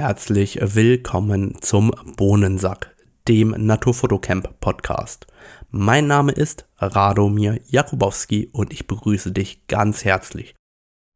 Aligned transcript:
herzlich 0.00 0.58
willkommen 0.62 1.60
zum 1.60 1.92
Bohnensack, 2.16 2.96
dem 3.28 3.50
Naturfotocamp 3.50 4.58
Podcast. 4.58 5.26
Mein 5.70 6.06
Name 6.06 6.32
ist 6.32 6.66
Radomir 6.78 7.60
Jakubowski 7.66 8.48
und 8.50 8.72
ich 8.72 8.86
begrüße 8.86 9.30
dich 9.30 9.66
ganz 9.66 10.06
herzlich. 10.06 10.54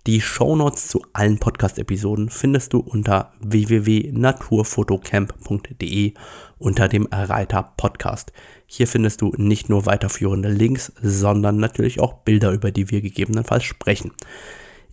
Die 0.07 0.21
Shownotes 0.21 0.89
zu 0.89 1.03
allen 1.15 1.39
Podcast-Episoden 1.39 2.29
findest 2.29 2.75
du 2.75 2.81
unter 2.81 3.33
www.naturfotocamp.de 3.41 6.13
unter 6.59 6.89
dem 6.89 7.09
Reiter 7.11 7.73
Podcast. 7.79 8.35
Hier 8.67 8.87
findest 8.87 9.23
du 9.23 9.33
nicht 9.39 9.71
nur 9.71 9.87
weiterführende 9.87 10.51
Links, 10.51 10.93
sondern 11.01 11.57
natürlich 11.57 12.01
auch 12.01 12.19
Bilder, 12.19 12.53
über 12.53 12.71
die 12.71 12.91
wir 12.91 13.01
gegebenenfalls 13.01 13.65
sprechen. 13.65 14.13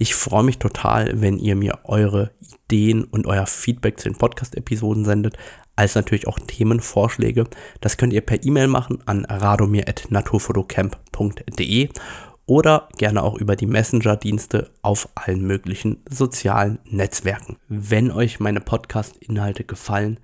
Ich 0.02 0.16
freue 0.16 0.42
mich 0.42 0.58
total, 0.58 1.22
wenn 1.22 1.38
ihr 1.38 1.56
mir 1.56 1.82
eure 1.84 2.32
Ideen 2.40 3.04
und 3.04 3.28
euer 3.28 3.46
Feedback 3.46 4.00
zu 4.00 4.10
den 4.10 4.18
Podcast-Episoden 4.18 5.06
sendet, 5.06 5.38
als 5.76 5.94
natürlich 5.94 6.28
auch 6.28 6.40
Themenvorschläge. 6.40 7.44
Das 7.82 7.98
könnt 7.98 8.12
ihr 8.12 8.22
per 8.22 8.44
E-Mail 8.44 8.68
machen 8.68 9.04
an 9.06 9.26
radomir.naturfotocamp.de 9.26 11.90
oder 12.48 12.90
gerne 12.98 13.22
auch 13.22 13.36
über 13.36 13.56
die 13.56 13.68
Messenger-Dienste 13.68 14.72
auf 14.82 15.08
allen 15.14 15.46
möglichen 15.46 16.02
sozialen 16.10 16.80
Netzwerken. 16.86 17.58
Wenn 17.68 18.10
euch 18.10 18.40
meine 18.40 18.60
Podcast-Inhalte 18.60 19.66
gefallen, 19.66 20.20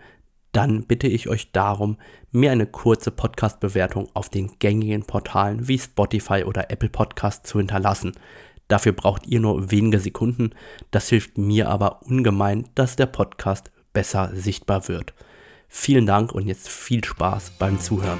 dann 0.54 0.88
bitte 0.88 1.06
ich 1.06 1.30
euch 1.30 1.52
darum, 1.52 1.98
mir 2.32 2.52
eine 2.52 2.66
kurze 2.66 3.12
Podcast-Bewertung 3.12 4.09
auf 4.16 4.30
den 4.30 4.58
gängigen 4.58 5.04
Portalen 5.04 5.68
wie 5.68 5.78
Spotify 5.78 6.46
oder 6.46 6.72
Apple 6.72 6.90
Podcast 6.90 7.46
zu 7.46 7.59
hinterlassen. 7.59 8.14
Dafür 8.68 8.92
braucht 8.92 9.26
ihr 9.28 9.40
nur 9.40 9.72
wenige 9.72 10.00
Sekunden. 10.00 10.52
Das 10.92 11.08
hilft 11.10 11.38
mir 11.38 11.70
aber 11.70 12.02
ungemein, 12.04 12.68
dass 12.76 12.96
der 12.96 13.06
Podcast 13.06 13.72
besser 13.94 14.32
sichtbar 14.34 14.88
wird. 14.88 15.14
Vielen 15.70 16.06
Dank 16.06 16.34
und 16.34 16.48
jetzt 16.48 16.70
viel 16.70 17.04
Spaß 17.04 17.52
beim 17.59 17.80
Zuhören. 17.80 18.20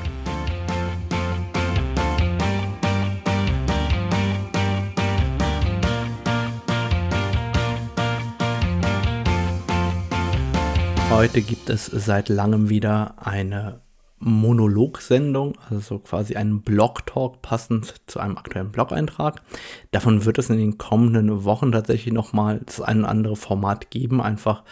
Heute 11.09 11.42
gibt 11.42 11.70
es 11.70 11.86
seit 11.86 12.30
langem 12.30 12.70
wieder 12.70 13.16
eine 13.17 13.82
Monologsendung, 14.20 15.58
also 15.70 16.00
quasi 16.00 16.36
einen 16.36 16.62
Blog-Talk 16.62 17.42
passend 17.42 17.96
zu 18.08 18.20
einem 18.20 18.38
aktuellen 18.38 18.72
Blog-Eintrag. 18.72 19.42
Davon 19.92 20.26
wird 20.26 20.40
es 20.40 20.50
in 20.50 20.58
den 20.58 20.78
kommenden 20.78 21.44
Wochen 21.44 21.72
tatsächlich 21.72 22.14
nochmal 22.14 22.62
das 22.66 22.82
ein 22.82 23.00
oder 23.00 23.10
andere 23.10 23.36
Format 23.36 23.92
geben, 23.92 24.22
einfach 24.22 24.64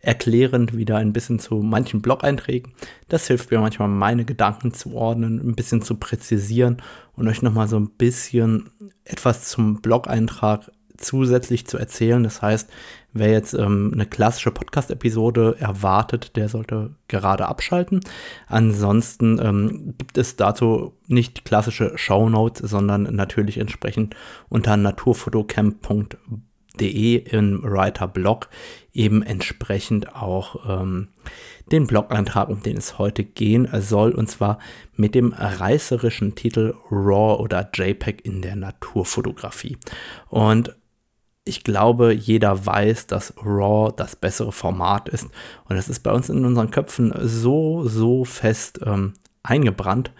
erklärend 0.00 0.76
wieder 0.76 0.96
ein 0.96 1.12
bisschen 1.12 1.38
zu 1.38 1.56
manchen 1.56 2.02
Blog-Einträgen. 2.02 2.72
Das 3.08 3.26
hilft 3.26 3.50
mir 3.50 3.60
manchmal, 3.60 3.88
meine 3.88 4.24
Gedanken 4.24 4.72
zu 4.72 4.94
ordnen, 4.94 5.40
ein 5.40 5.54
bisschen 5.54 5.82
zu 5.82 5.96
präzisieren 5.96 6.78
und 7.14 7.28
euch 7.28 7.42
nochmal 7.42 7.68
so 7.68 7.76
ein 7.76 7.90
bisschen 7.90 8.70
etwas 9.04 9.48
zum 9.48 9.80
Blog-Eintrag 9.80 10.70
zusätzlich 10.96 11.66
zu 11.66 11.78
erzählen. 11.78 12.22
Das 12.22 12.42
heißt, 12.42 12.70
wer 13.12 13.30
jetzt 13.30 13.54
ähm, 13.54 13.92
eine 13.94 14.06
klassische 14.06 14.50
Podcast-Episode 14.50 15.56
erwartet, 15.58 16.36
der 16.36 16.48
sollte 16.48 16.94
gerade 17.08 17.46
abschalten. 17.46 18.00
Ansonsten 18.46 19.38
ähm, 19.42 19.94
gibt 19.98 20.18
es 20.18 20.36
dazu 20.36 20.94
nicht 21.06 21.44
klassische 21.44 21.92
Show 21.96 22.28
Notes, 22.28 22.68
sondern 22.68 23.02
natürlich 23.14 23.58
entsprechend 23.58 24.16
unter 24.48 24.76
naturfotocamp.de 24.76 27.16
im 27.16 27.62
Writer-Blog 27.62 28.48
eben 28.92 29.22
entsprechend 29.22 30.16
auch 30.16 30.68
ähm, 30.68 31.08
den 31.70 31.86
Blog-Eintrag, 31.86 32.48
um 32.48 32.62
den 32.62 32.76
es 32.76 32.98
heute 32.98 33.24
gehen 33.24 33.68
soll, 33.80 34.12
und 34.12 34.28
zwar 34.28 34.58
mit 34.96 35.14
dem 35.14 35.32
reißerischen 35.32 36.34
Titel 36.34 36.74
RAW 36.90 37.40
oder 37.40 37.70
JPEG 37.72 38.24
in 38.24 38.42
der 38.42 38.56
Naturfotografie. 38.56 39.78
Und 40.28 40.76
ich 41.44 41.62
glaube, 41.62 42.12
jeder 42.12 42.64
weiß, 42.64 43.06
dass 43.06 43.34
RAW 43.36 43.92
das 43.94 44.16
bessere 44.16 44.52
Format 44.52 45.08
ist. 45.08 45.24
Und 45.68 45.76
das 45.76 45.88
ist 45.88 46.00
bei 46.00 46.10
uns 46.10 46.28
in 46.30 46.44
unseren 46.44 46.70
Köpfen 46.70 47.12
so, 47.22 47.86
so 47.86 48.24
fest 48.24 48.80
ähm, 48.84 49.14
eingebrannt, 49.42 50.10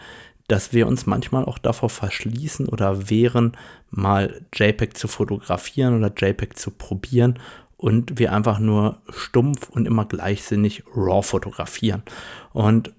dass 0.49 0.75
wir 0.75 0.87
uns 0.87 1.07
manchmal 1.07 1.47
auch 1.47 1.57
davor 1.57 1.89
verschließen 1.89 2.69
oder 2.69 3.09
wehren, 3.09 3.57
mal 3.91 4.43
JPEG 4.53 4.97
zu 4.97 5.09
fotografieren 5.09 5.97
oder 5.97 6.13
JPEG 6.15 6.59
zu 6.59 6.71
probieren 6.71 7.39
und 7.79 8.19
wir 8.19 8.33
einfach 8.33 8.59
nur 8.59 9.01
stumpf 9.09 9.71
und 9.71 9.87
immer 9.87 10.05
gleichsinnig 10.05 10.85
RAW 10.95 11.23
fotografieren. 11.23 12.03
Und 12.53 12.93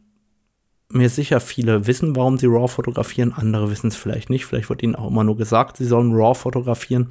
mir 0.90 1.10
sicher, 1.10 1.40
viele 1.40 1.86
wissen, 1.88 2.16
warum 2.16 2.38
sie 2.38 2.48
RAW 2.48 2.68
fotografieren, 2.68 3.34
andere 3.34 3.70
wissen 3.70 3.88
es 3.88 3.96
vielleicht 3.96 4.30
nicht. 4.30 4.46
Vielleicht 4.46 4.70
wird 4.70 4.82
ihnen 4.82 4.96
auch 4.96 5.10
immer 5.10 5.24
nur 5.24 5.38
gesagt, 5.38 5.78
sie 5.78 5.86
sollen 5.86 6.14
RAW 6.14 6.36
fotografieren. 6.36 7.10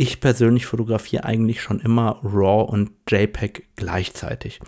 Ich 0.00 0.20
persönlich 0.20 0.64
fotografiere 0.64 1.24
eigentlich 1.24 1.60
schon 1.60 1.80
immer 1.80 2.20
RAW 2.22 2.70
und 2.70 2.92
JPEG 3.08 3.66
gleichzeitig. 3.74 4.60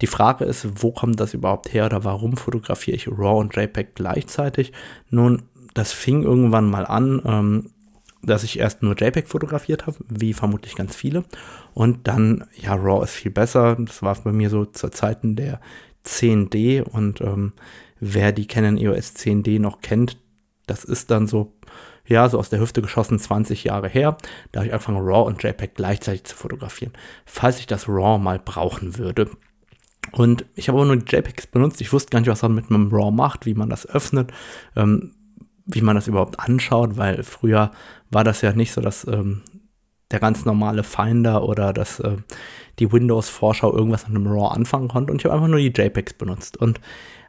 Die 0.00 0.06
Frage 0.06 0.44
ist, 0.44 0.68
wo 0.80 0.92
kommt 0.92 1.18
das 1.18 1.34
überhaupt 1.34 1.72
her 1.74 1.86
oder 1.86 2.04
warum 2.04 2.36
fotografiere 2.36 2.94
ich 2.94 3.08
RAW 3.08 3.40
und 3.40 3.56
JPEG 3.56 3.96
gleichzeitig? 3.96 4.72
Nun, 5.10 5.42
das 5.74 5.90
fing 5.90 6.22
irgendwann 6.22 6.70
mal 6.70 6.86
an, 6.86 7.20
ähm, 7.24 7.70
dass 8.22 8.44
ich 8.44 8.60
erst 8.60 8.84
nur 8.84 8.94
JPEG 8.96 9.26
fotografiert 9.26 9.88
habe, 9.88 9.96
wie 10.08 10.32
vermutlich 10.32 10.76
ganz 10.76 10.94
viele. 10.94 11.24
Und 11.74 12.06
dann, 12.06 12.44
ja, 12.54 12.76
RAW 12.76 13.02
ist 13.02 13.16
viel 13.16 13.32
besser. 13.32 13.74
Das 13.80 14.00
war 14.02 14.14
bei 14.22 14.30
mir 14.30 14.48
so 14.48 14.64
zur 14.64 14.92
Zeiten 14.92 15.34
der 15.34 15.60
10D 16.06 16.82
und 16.82 17.20
ähm, 17.20 17.52
wer 17.98 18.30
die 18.30 18.46
Canon 18.46 18.78
EOS 18.78 19.16
10D 19.16 19.58
noch 19.58 19.80
kennt, 19.80 20.18
das 20.68 20.84
ist 20.84 21.10
dann 21.10 21.26
so 21.26 21.52
ja, 22.08 22.28
so 22.28 22.38
aus 22.38 22.48
der 22.48 22.60
Hüfte 22.60 22.82
geschossen, 22.82 23.18
20 23.18 23.64
Jahre 23.64 23.88
her. 23.88 24.16
Da 24.50 24.60
habe 24.60 24.66
ich 24.66 24.72
angefangen, 24.72 24.98
RAW 25.00 25.26
und 25.26 25.42
JPEG 25.42 25.74
gleichzeitig 25.74 26.24
zu 26.24 26.34
fotografieren, 26.34 26.92
falls 27.26 27.60
ich 27.60 27.66
das 27.66 27.88
RAW 27.88 28.18
mal 28.18 28.38
brauchen 28.38 28.98
würde. 28.98 29.30
Und 30.12 30.46
ich 30.54 30.68
habe 30.68 30.78
aber 30.78 30.86
nur 30.86 30.96
JPEGs 30.96 31.48
benutzt. 31.48 31.80
Ich 31.80 31.92
wusste 31.92 32.10
gar 32.10 32.20
nicht, 32.20 32.30
was 32.30 32.42
man 32.42 32.54
mit 32.54 32.70
einem 32.70 32.88
RAW 32.90 33.10
macht, 33.10 33.44
wie 33.44 33.54
man 33.54 33.68
das 33.68 33.86
öffnet, 33.86 34.32
ähm, 34.74 35.14
wie 35.66 35.82
man 35.82 35.96
das 35.96 36.08
überhaupt 36.08 36.40
anschaut, 36.40 36.96
weil 36.96 37.22
früher 37.22 37.72
war 38.10 38.24
das 38.24 38.40
ja 38.40 38.52
nicht 38.52 38.72
so, 38.72 38.80
dass 38.80 39.06
ähm, 39.06 39.42
der 40.10 40.20
ganz 40.20 40.46
normale 40.46 40.82
Finder 40.82 41.44
oder 41.44 41.74
dass 41.74 42.00
äh, 42.00 42.16
die 42.78 42.90
Windows-Vorschau 42.90 43.74
irgendwas 43.74 44.08
mit 44.08 44.16
einem 44.16 44.28
RAW 44.28 44.54
anfangen 44.54 44.88
konnte. 44.88 45.12
Und 45.12 45.20
ich 45.20 45.26
habe 45.26 45.34
einfach 45.34 45.48
nur 45.48 45.58
die 45.58 45.74
JPEGs 45.76 46.14
benutzt. 46.14 46.56
Und 46.56 46.80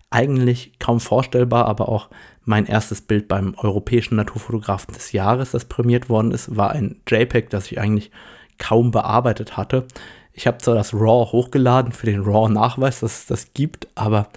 eigentlich 0.09 0.79
kaum 0.79 0.99
vorstellbar, 0.99 1.65
aber 1.65 1.89
auch 1.89 2.09
mein 2.43 2.65
erstes 2.65 3.01
Bild 3.01 3.27
beim 3.27 3.53
Europäischen 3.57 4.15
Naturfotografen 4.15 4.93
des 4.93 5.11
Jahres, 5.11 5.51
das 5.51 5.65
prämiert 5.65 6.09
worden 6.09 6.31
ist, 6.31 6.55
war 6.55 6.71
ein 6.71 6.99
JPEG, 7.07 7.49
das 7.49 7.71
ich 7.71 7.79
eigentlich 7.79 8.11
kaum 8.57 8.91
bearbeitet 8.91 9.55
hatte. 9.55 9.85
Ich 10.33 10.47
habe 10.47 10.57
zwar 10.57 10.75
das 10.75 10.93
RAW 10.93 11.31
hochgeladen 11.31 11.91
für 11.91 12.07
den 12.07 12.21
RAW-Nachweis, 12.21 13.01
dass 13.01 13.19
es 13.19 13.25
das 13.27 13.53
gibt, 13.53 13.87
aber 13.95 14.29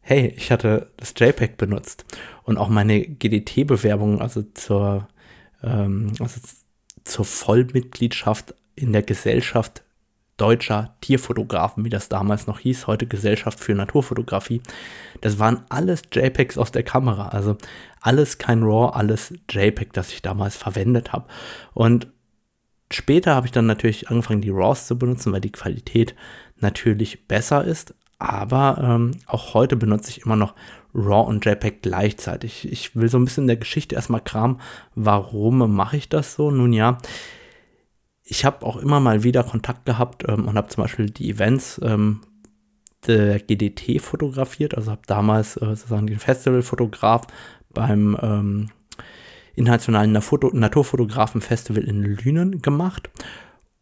hey, 0.00 0.32
ich 0.36 0.50
hatte 0.50 0.90
das 0.96 1.12
JPEG 1.16 1.58
benutzt. 1.58 2.04
Und 2.44 2.56
auch 2.56 2.68
meine 2.68 3.00
GDT-Bewerbung, 3.00 4.22
also 4.22 4.42
zur, 4.54 5.06
ähm, 5.62 6.12
also 6.20 6.40
zur 7.04 7.24
Vollmitgliedschaft 7.26 8.54
in 8.74 8.92
der 8.92 9.02
Gesellschaft 9.02 9.82
deutscher 10.38 10.94
Tierfotografen, 11.02 11.84
wie 11.84 11.90
das 11.90 12.08
damals 12.08 12.46
noch 12.46 12.60
hieß, 12.60 12.86
heute 12.86 13.06
Gesellschaft 13.06 13.60
für 13.60 13.74
Naturfotografie. 13.74 14.62
Das 15.20 15.38
waren 15.38 15.64
alles 15.68 16.02
JPEGs 16.10 16.56
aus 16.56 16.72
der 16.72 16.84
Kamera, 16.84 17.28
also 17.28 17.58
alles 18.00 18.38
kein 18.38 18.62
RAW, 18.62 18.94
alles 18.94 19.34
JPEG, 19.50 19.92
das 19.92 20.12
ich 20.12 20.22
damals 20.22 20.56
verwendet 20.56 21.12
habe. 21.12 21.26
Und 21.74 22.08
später 22.90 23.34
habe 23.34 23.46
ich 23.46 23.52
dann 23.52 23.66
natürlich 23.66 24.08
angefangen, 24.08 24.40
die 24.40 24.50
RAWs 24.50 24.86
zu 24.86 24.98
benutzen, 24.98 25.32
weil 25.32 25.40
die 25.40 25.52
Qualität 25.52 26.14
natürlich 26.56 27.26
besser 27.26 27.64
ist. 27.64 27.94
Aber 28.20 28.78
ähm, 28.82 29.12
auch 29.26 29.54
heute 29.54 29.76
benutze 29.76 30.10
ich 30.10 30.24
immer 30.24 30.36
noch 30.36 30.54
RAW 30.94 31.28
und 31.28 31.44
JPEG 31.44 31.82
gleichzeitig. 31.82 32.70
Ich 32.70 32.96
will 32.96 33.08
so 33.08 33.18
ein 33.18 33.24
bisschen 33.24 33.44
in 33.44 33.48
der 33.48 33.56
Geschichte 33.56 33.94
erstmal 33.94 34.20
kramen, 34.20 34.60
warum 34.94 35.74
mache 35.74 35.96
ich 35.96 36.08
das 36.08 36.34
so? 36.34 36.50
Nun 36.50 36.72
ja, 36.72 36.98
ich 38.30 38.44
habe 38.44 38.64
auch 38.64 38.76
immer 38.76 39.00
mal 39.00 39.24
wieder 39.24 39.42
Kontakt 39.42 39.86
gehabt 39.86 40.24
ähm, 40.28 40.46
und 40.46 40.56
habe 40.56 40.68
zum 40.68 40.82
Beispiel 40.84 41.06
die 41.06 41.30
Events 41.30 41.80
ähm, 41.82 42.20
der 43.06 43.40
GDT 43.40 44.02
fotografiert. 44.02 44.76
Also 44.76 44.90
habe 44.90 45.02
damals 45.06 45.56
äh, 45.56 45.64
sozusagen 45.64 46.06
den 46.06 46.18
Festivalfotograf 46.18 47.26
beim 47.72 48.18
ähm, 48.20 48.68
Internationalen 49.54 50.12
Naturfotografen-Festival 50.12 51.82
in 51.82 52.02
Lünen 52.02 52.60
gemacht. 52.60 53.08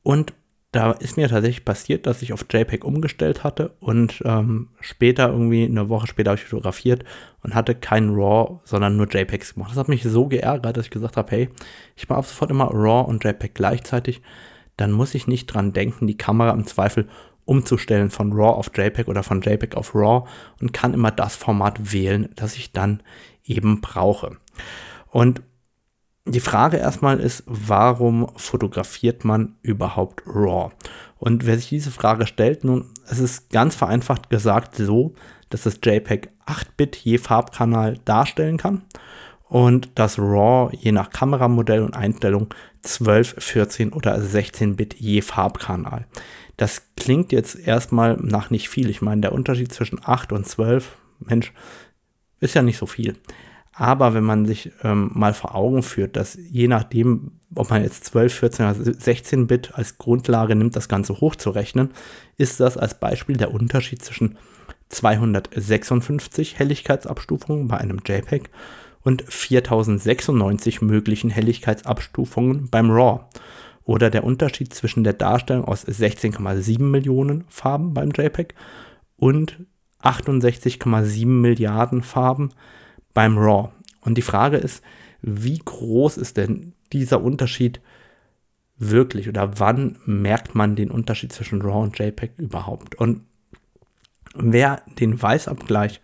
Und 0.03 0.33
da 0.77 0.93
ist 0.93 1.17
mir 1.17 1.27
tatsächlich 1.29 1.65
passiert, 1.65 2.07
dass 2.07 2.21
ich 2.21 2.35
auf 2.35 2.45
JPEG 2.53 2.85
umgestellt 2.85 3.45
hatte 3.45 3.73
und 3.81 4.23
ähm, 4.27 4.69
später, 4.81 5.31
irgendwie 5.31 5.65
eine 5.65 5.89
Woche 5.89 6.07
später, 6.07 6.33
habe 6.33 6.39
ich 6.39 6.47
fotografiert 6.47 7.03
und 7.43 7.55
hatte 7.55 7.75
kein 7.75 8.11
RAW, 8.11 8.61
sondern 8.65 8.99
nur 8.99 9.09
JPEGs 9.09 9.55
gemacht. 9.55 9.71
Das 9.71 9.79
hat 9.79 9.89
mich 9.89 10.03
so 10.03 10.27
geärgert, 10.27 10.77
dass 10.77 10.85
ich 10.85 10.91
gesagt 10.91 11.17
habe, 11.17 11.31
hey, 11.31 11.49
ich 11.97 12.11
mache 12.11 12.25
sofort 12.25 12.51
immer 12.51 12.71
RAW 12.71 13.09
und 13.09 13.25
JPEG 13.25 13.55
gleichzeitig. 13.55 14.21
Dann 14.77 14.93
muss 14.93 15.15
ich 15.15 15.27
nicht 15.27 15.47
dran 15.47 15.73
denken, 15.73 16.07
die 16.07 16.19
Kamera 16.19 16.51
im 16.51 16.67
Zweifel 16.67 17.09
umzustellen 17.47 18.11
von 18.11 18.35
RAW 18.35 18.59
auf 18.59 18.71
JPEG 18.77 19.09
oder 19.09 19.23
von 19.23 19.41
JPEG 19.41 19.77
auf 19.77 19.95
RAW 19.95 20.29
und 20.61 20.75
kann 20.75 20.93
immer 20.93 21.11
das 21.11 21.37
Format 21.37 21.95
wählen, 21.95 22.29
das 22.37 22.55
ich 22.57 22.73
dann 22.73 23.03
eben 23.45 23.81
brauche. 23.81 24.37
Und 25.11 25.41
die 26.27 26.41
Frage 26.41 26.77
erstmal 26.77 27.21
ist, 27.21 27.45
warum 27.47 28.29
fotografiert 28.37 29.25
man 29.25 29.55
überhaupt 29.63 30.23
RAW? 30.27 30.73
Und 31.19 31.47
wer 31.47 31.57
sich 31.57 31.69
diese 31.69 31.91
Frage 31.91 32.27
stellt, 32.27 32.65
nun, 32.65 32.87
es 33.09 33.21
ist 33.21 33.51
ganz 33.51 33.75
vereinfacht 33.75 34.29
gesagt 34.29 34.75
so, 34.75 35.15
dass 35.51 35.63
das 35.63 35.79
JPEG 35.83 36.31
8-Bit 36.47 36.97
je 36.97 37.19
Farbkanal 37.19 37.99
darstellen 38.05 38.57
kann 38.57 38.83
und 39.49 39.91
das 39.95 40.19
RAW 40.19 40.71
je 40.77 40.93
nach 40.93 41.11
Kameramodell 41.11 41.83
und 41.83 41.97
Einstellung 41.97 42.49
12, 42.83 43.37
14 43.39 43.93
oder 43.93 44.17
16-Bit 44.17 44.95
je 44.95 45.23
Farbkanal. 45.23 46.07
Das 46.57 46.83
klingt 46.97 47.33
jetzt 47.33 47.55
erstmal 47.55 48.17
nach 48.17 48.51
nicht 48.51 48.69
viel. 48.69 48.91
Ich 48.91 49.03
meine, 49.03 49.21
der 49.21 49.33
Unterschied 49.33 49.73
zwischen 49.73 50.01
8 50.03 50.33
und 50.33 50.47
12, 50.47 50.97
Mensch, 51.21 51.53
ist 52.41 52.55
ja 52.55 52.63
nicht 52.63 52.79
so 52.79 52.87
viel. 52.87 53.17
Aber 53.79 54.15
wenn 54.15 54.25
man 54.25 54.47
sich 54.47 54.73
ähm, 54.83 55.11
mal 55.13 55.35
vor 55.35 55.55
Augen 55.55 55.83
führt, 55.83 56.17
dass 56.17 56.39
je 56.51 56.67
nachdem, 56.67 57.33
ob 57.55 57.69
man 57.69 57.83
jetzt 57.83 58.07
12, 58.07 58.33
14 58.33 58.67
oder 58.67 58.95
16 58.95 59.47
Bit 59.47 59.73
als 59.75 59.99
Grundlage 59.99 60.57
nimmt, 60.57 60.77
das 60.77 60.89
Ganze 60.89 61.21
hochzurechnen, 61.21 61.91
ist 62.39 62.59
das 62.59 62.79
als 62.79 62.99
Beispiel 62.99 63.37
der 63.37 63.53
Unterschied 63.53 64.03
zwischen 64.03 64.39
256 64.89 66.59
Helligkeitsabstufungen 66.59 67.69
bei 67.69 67.77
einem 67.77 68.01
JPEG 68.03 68.49
und 69.03 69.25
4096 69.29 70.81
möglichen 70.81 71.29
Helligkeitsabstufungen 71.29 72.71
beim 72.71 72.91
RAW. 72.91 73.25
Oder 73.85 74.09
der 74.09 74.25
Unterschied 74.25 74.73
zwischen 74.73 75.05
der 75.05 75.13
Darstellung 75.13 75.67
aus 75.67 75.87
16,7 75.87 76.81
Millionen 76.81 77.45
Farben 77.49 77.93
beim 77.93 78.11
JPEG 78.11 78.55
und 79.19 79.67
68,7 80.03 81.27
Milliarden 81.27 82.03
Farben 82.03 82.53
beim 83.17 83.39
RAW. 83.39 83.71
Und 84.03 84.19
die 84.19 84.23
Frage 84.23 84.59
ist, 84.59 84.85
wie 85.23 85.59
groß 85.59 86.19
ist 86.19 86.37
denn 86.37 86.75
dieser 86.93 87.23
Unterschied 87.23 87.81
wirklich 88.77 89.27
oder 89.27 89.59
wann 89.59 89.99
merkt 90.05 90.55
man 90.55 90.77
den 90.77 90.91
Unterschied 90.91 91.33
zwischen 91.33 91.63
RAW 91.63 91.85
und 91.85 91.99
JPEG 91.99 92.33
überhaupt? 92.37 92.95
Und 92.97 93.23
wer 94.35 94.83
den 95.01 95.21
Weißabgleich 95.21 96.03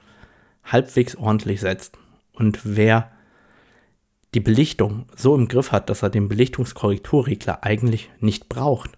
halbwegs 0.64 1.14
ordentlich 1.16 1.60
setzt, 1.60 1.98
und 2.32 2.60
wer 2.64 3.12
die 4.34 4.40
Belichtung 4.40 5.04
so 5.14 5.34
im 5.34 5.48
Griff 5.48 5.70
hat, 5.70 5.90
dass 5.90 6.02
er 6.02 6.08
den 6.08 6.28
Belichtungskorrekturregler 6.28 7.62
eigentlich 7.62 8.10
nicht 8.20 8.48
braucht, 8.48 8.92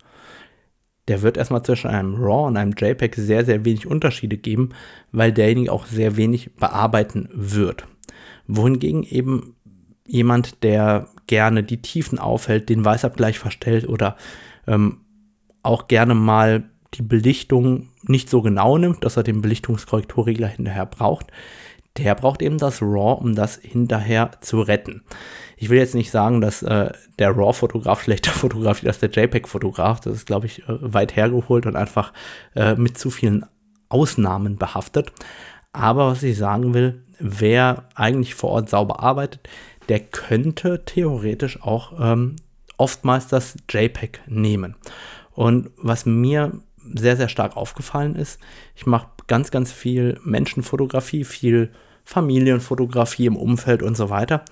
der 1.08 1.22
wird 1.22 1.36
erstmal 1.36 1.64
zwischen 1.64 1.90
einem 1.90 2.14
RAW 2.14 2.46
und 2.46 2.56
einem 2.56 2.74
JPEG 2.78 3.16
sehr, 3.16 3.44
sehr 3.44 3.64
wenig 3.64 3.86
Unterschiede 3.86 4.38
geben, 4.38 4.70
weil 5.10 5.32
derjenige 5.32 5.72
auch 5.72 5.86
sehr 5.86 6.16
wenig 6.16 6.54
bearbeiten 6.54 7.28
wird. 7.32 7.86
Wohingegen 8.46 9.02
eben 9.02 9.56
jemand, 10.06 10.62
der 10.62 11.08
gerne 11.26 11.62
die 11.62 11.80
Tiefen 11.80 12.18
aufhält, 12.18 12.68
den 12.68 12.84
Weißabgleich 12.84 13.38
verstellt 13.38 13.88
oder 13.88 14.16
ähm, 14.66 15.00
auch 15.62 15.88
gerne 15.88 16.14
mal 16.14 16.64
die 16.94 17.02
Belichtung 17.02 17.88
nicht 18.02 18.28
so 18.28 18.42
genau 18.42 18.78
nimmt, 18.78 19.04
dass 19.04 19.16
er 19.16 19.22
den 19.22 19.40
Belichtungskorrekturregler 19.40 20.46
hinterher 20.46 20.86
braucht, 20.86 21.32
der 21.96 22.14
braucht 22.14 22.42
eben 22.42 22.58
das 22.58 22.82
RAW, 22.82 23.20
um 23.20 23.34
das 23.34 23.56
hinterher 23.56 24.32
zu 24.40 24.60
retten. 24.60 25.02
Ich 25.56 25.70
will 25.70 25.78
jetzt 25.78 25.94
nicht 25.94 26.10
sagen, 26.10 26.40
dass 26.40 26.62
äh, 26.62 26.90
der 27.18 27.36
RAW-Fotograf 27.36 28.02
schlechter 28.02 28.30
fotografiert 28.32 28.88
als 28.88 28.98
der 28.98 29.10
JPEG-Fotograf. 29.10 30.00
Das 30.00 30.14
ist, 30.14 30.26
glaube 30.26 30.46
ich, 30.46 30.68
äh, 30.68 30.76
weit 30.80 31.14
hergeholt 31.16 31.66
und 31.66 31.76
einfach 31.76 32.12
äh, 32.56 32.74
mit 32.74 32.98
zu 32.98 33.10
vielen 33.10 33.46
Ausnahmen 33.88 34.56
behaftet. 34.56 35.12
Aber 35.74 36.06
was 36.06 36.22
ich 36.22 36.38
sagen 36.38 36.72
will, 36.72 37.02
wer 37.18 37.88
eigentlich 37.96 38.34
vor 38.34 38.50
Ort 38.50 38.70
sauber 38.70 39.00
arbeitet, 39.00 39.48
der 39.88 40.00
könnte 40.00 40.84
theoretisch 40.84 41.60
auch 41.62 41.92
ähm, 42.00 42.36
oftmals 42.78 43.26
das 43.26 43.56
JPEG 43.68 44.20
nehmen. 44.26 44.76
Und 45.32 45.70
was 45.76 46.06
mir 46.06 46.52
sehr, 46.94 47.16
sehr 47.16 47.28
stark 47.28 47.56
aufgefallen 47.56 48.14
ist, 48.14 48.40
ich 48.76 48.86
mache 48.86 49.08
ganz, 49.26 49.50
ganz 49.50 49.72
viel 49.72 50.18
Menschenfotografie, 50.22 51.24
viel 51.24 51.70
Familienfotografie 52.04 53.26
im 53.26 53.36
Umfeld 53.36 53.82
und 53.82 53.96
so 53.96 54.10
weiter. 54.10 54.44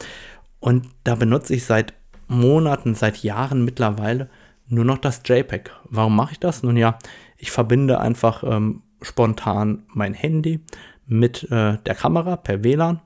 Und 0.59 0.89
da 1.05 1.15
benutze 1.15 1.55
ich 1.55 1.65
seit 1.65 1.95
Monaten, 2.27 2.95
seit 2.95 3.23
Jahren 3.23 3.65
mittlerweile 3.65 4.29
nur 4.67 4.85
noch 4.85 4.99
das 4.99 5.23
JPEG. 5.25 5.71
Warum 5.85 6.17
mache 6.17 6.33
ich 6.33 6.41
das? 6.41 6.63
Nun 6.65 6.77
ja, 6.77 6.99
ich 7.37 7.53
verbinde 7.53 8.01
einfach 8.01 8.43
ähm, 8.43 8.83
spontan 9.03 9.85
mein 9.89 10.15
Handy 10.15 10.61
mit 11.07 11.45
äh, 11.51 11.79
der 11.79 11.95
Kamera 11.95 12.37
per 12.37 12.65
WLAN, 12.65 13.01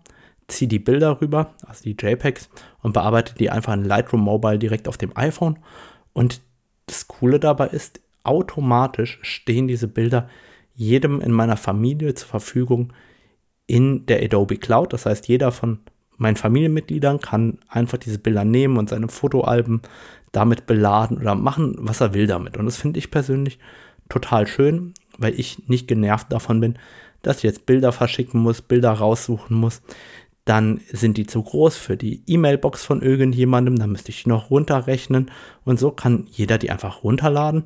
ziehe 0.49 0.69
die 0.69 0.79
Bilder 0.79 1.21
rüber, 1.21 1.55
also 1.67 1.83
die 1.83 1.97
JPEGs, 1.99 2.49
und 2.83 2.93
bearbeite 2.93 3.35
die 3.35 3.51
einfach 3.51 3.75
in 3.75 3.85
Lightroom 3.85 4.21
Mobile 4.21 4.59
direkt 4.59 4.89
auf 4.89 4.97
dem 4.97 5.17
iPhone. 5.17 5.59
Und 6.13 6.41
das 6.87 7.09
Coole 7.09 7.41
dabei 7.41 7.69
ist, 7.69 8.01
automatisch 8.23 9.19
stehen 9.23 9.69
diese 9.69 9.89
Bilder 9.89 10.29
jedem 10.75 11.21
in 11.21 11.33
meiner 11.33 11.57
Familie 11.57 12.15
zur 12.15 12.29
Verfügung 12.29 12.93
in 13.67 14.07
der 14.07 14.23
Adobe 14.23 14.57
Cloud. 14.57 14.93
Das 14.93 15.07
heißt, 15.07 15.27
jeder 15.27 15.53
von 15.53 15.81
meinen 16.19 16.37
Familienmitgliedern 16.37 17.21
kann 17.21 17.59
einfach 17.69 17.99
diese 17.99 18.19
Bilder 18.19 18.45
nehmen 18.45 18.77
und 18.77 18.89
seine 18.89 19.09
Fotoalben 19.09 19.83
damit 20.33 20.67
beladen 20.67 21.19
oder 21.19 21.35
machen, 21.35 21.77
was 21.79 22.01
er 22.01 22.15
will 22.15 22.27
damit. 22.27 22.57
Und 22.57 22.67
das 22.67 22.77
finde 22.77 22.99
ich 22.99 23.11
persönlich 23.11 23.59
total 24.09 24.47
schön, 24.47 24.95
weil 25.19 25.39
ich 25.39 25.69
nicht 25.69 25.89
genervt 25.89 26.31
davon 26.31 26.61
bin, 26.61 26.79
dass 27.27 27.39
ich 27.39 27.43
jetzt 27.43 27.67
Bilder 27.67 27.93
verschicken 27.93 28.41
muss, 28.41 28.63
Bilder 28.63 28.93
raussuchen 28.93 29.57
muss. 29.57 29.83
Dann 30.45 30.81
sind 30.93 31.17
die 31.17 31.27
zu 31.27 31.43
groß 31.43 31.77
für 31.77 31.97
die 31.97 32.23
E-Mail-Box 32.27 32.85
von 32.85 33.03
irgendjemandem, 33.03 33.77
dann 33.77 33.91
müsste 33.91 34.11
ich 34.11 34.23
die 34.23 34.29
noch 34.29 34.51
runterrechnen 34.51 35.31
und 35.65 35.81
so 35.81 35.91
kann 35.91 36.27
jeder 36.31 36.57
die 36.57 36.71
einfach 36.71 37.03
runterladen 37.03 37.65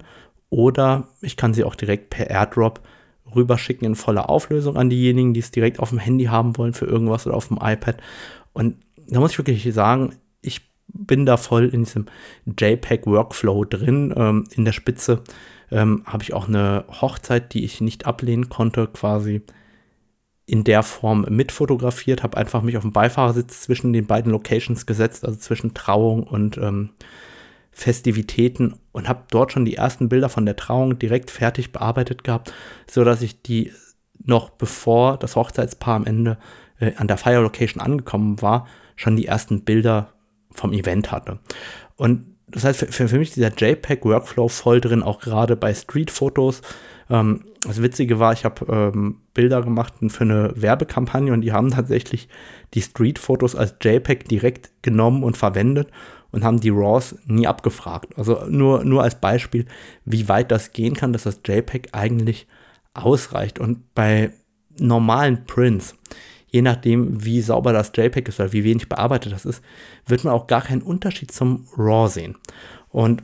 oder 0.48 1.08
ich 1.20 1.36
kann 1.36 1.52
sie 1.52 1.64
auch 1.64 1.74
direkt 1.74 2.10
per 2.10 2.28
AirDrop 2.30 2.80
rüberschicken 3.34 3.86
in 3.86 3.94
voller 3.94 4.28
Auflösung 4.30 4.76
an 4.76 4.90
diejenigen, 4.90 5.34
die 5.34 5.40
es 5.40 5.50
direkt 5.50 5.78
auf 5.78 5.90
dem 5.90 5.98
Handy 5.98 6.24
haben 6.24 6.56
wollen 6.56 6.72
für 6.72 6.86
irgendwas 6.86 7.26
oder 7.26 7.36
auf 7.36 7.48
dem 7.48 7.58
iPad. 7.62 7.98
Und 8.52 8.76
da 9.08 9.20
muss 9.20 9.32
ich 9.32 9.38
wirklich 9.38 9.72
sagen, 9.72 10.16
ich 10.42 10.62
bin 10.88 11.26
da 11.26 11.36
voll 11.36 11.68
in 11.68 11.84
diesem 11.84 12.06
JPEG-Workflow 12.58 13.64
drin. 13.64 14.12
Ähm, 14.16 14.44
in 14.52 14.64
der 14.64 14.72
Spitze 14.72 15.22
ähm, 15.70 16.02
habe 16.06 16.22
ich 16.22 16.32
auch 16.32 16.48
eine 16.48 16.84
Hochzeit, 16.88 17.54
die 17.54 17.64
ich 17.64 17.80
nicht 17.80 18.06
ablehnen 18.06 18.48
konnte, 18.48 18.86
quasi 18.86 19.42
in 20.46 20.64
der 20.64 20.82
Form 20.82 21.26
mitfotografiert, 21.28 22.24
habe 22.24 22.36
einfach 22.36 22.62
mich 22.62 22.76
auf 22.76 22.82
den 22.82 22.92
Beifahrersitz 22.92 23.62
zwischen 23.62 23.92
den 23.92 24.06
beiden 24.06 24.32
Locations 24.32 24.84
gesetzt, 24.84 25.24
also 25.24 25.38
zwischen 25.38 25.74
Trauung 25.74 26.24
und 26.24 26.58
ähm, 26.58 26.90
Festivitäten 27.70 28.74
und 28.90 29.08
habe 29.08 29.24
dort 29.30 29.52
schon 29.52 29.64
die 29.64 29.76
ersten 29.76 30.08
Bilder 30.08 30.28
von 30.28 30.44
der 30.44 30.56
Trauung 30.56 30.98
direkt 30.98 31.30
fertig 31.30 31.70
bearbeitet 31.70 32.24
gehabt, 32.24 32.52
so 32.90 33.04
dass 33.04 33.22
ich 33.22 33.42
die 33.42 33.72
noch 34.18 34.50
bevor 34.50 35.16
das 35.18 35.36
Hochzeitspaar 35.36 35.94
am 35.94 36.04
Ende 36.04 36.38
äh, 36.80 36.94
an 36.96 37.06
der 37.06 37.16
Fire 37.16 37.40
Location 37.40 37.80
angekommen 37.80 38.42
war, 38.42 38.66
schon 38.96 39.16
die 39.16 39.26
ersten 39.26 39.64
Bilder 39.64 40.12
vom 40.50 40.72
Event 40.72 41.12
hatte. 41.12 41.38
Und 41.96 42.26
das 42.50 42.64
heißt, 42.64 42.86
für, 42.90 43.08
für 43.08 43.18
mich 43.18 43.32
dieser 43.32 43.52
JPEG-Workflow 43.54 44.48
voll 44.48 44.80
drin, 44.80 45.02
auch 45.02 45.20
gerade 45.20 45.56
bei 45.56 45.74
Street-Fotos. 45.74 46.62
Ähm, 47.08 47.44
das 47.62 47.82
Witzige 47.82 48.18
war, 48.18 48.32
ich 48.32 48.44
habe 48.44 48.92
ähm, 48.94 49.18
Bilder 49.34 49.62
gemacht 49.62 49.94
für 50.08 50.24
eine 50.24 50.52
Werbekampagne 50.56 51.32
und 51.32 51.42
die 51.42 51.52
haben 51.52 51.70
tatsächlich 51.70 52.28
die 52.74 52.82
Street-Fotos 52.82 53.54
als 53.54 53.74
JPEG 53.82 54.28
direkt 54.28 54.70
genommen 54.82 55.24
und 55.24 55.36
verwendet 55.36 55.88
und 56.30 56.44
haben 56.44 56.60
die 56.60 56.70
RAWs 56.70 57.16
nie 57.26 57.46
abgefragt. 57.46 58.16
Also 58.16 58.44
nur, 58.48 58.84
nur 58.84 59.02
als 59.02 59.20
Beispiel, 59.20 59.66
wie 60.04 60.28
weit 60.28 60.50
das 60.50 60.72
gehen 60.72 60.94
kann, 60.94 61.12
dass 61.12 61.24
das 61.24 61.40
JPEG 61.44 61.88
eigentlich 61.92 62.46
ausreicht. 62.94 63.58
Und 63.58 63.94
bei 63.94 64.32
normalen 64.78 65.44
Prints, 65.44 65.96
je 66.50 66.62
nachdem, 66.62 67.24
wie 67.24 67.40
sauber 67.40 67.72
das 67.72 67.92
JPEG 67.94 68.28
ist 68.28 68.40
oder 68.40 68.52
wie 68.52 68.64
wenig 68.64 68.88
bearbeitet 68.88 69.32
das 69.32 69.44
ist, 69.44 69.62
wird 70.06 70.24
man 70.24 70.34
auch 70.34 70.46
gar 70.46 70.62
keinen 70.62 70.82
Unterschied 70.82 71.32
zum 71.32 71.66
RAW 71.76 72.08
sehen. 72.08 72.36
Und 72.88 73.22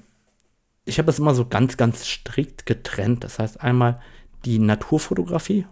ich 0.85 0.99
habe 0.99 1.11
es 1.11 1.19
immer 1.19 1.35
so 1.35 1.47
ganz, 1.47 1.77
ganz 1.77 2.07
strikt 2.07 2.67
getrennt. 2.67 3.25
Das 3.25 3.39
heißt 3.39 3.61
einmal 3.61 4.01
die 4.45 4.61
Naturfotografie, 4.61 5.67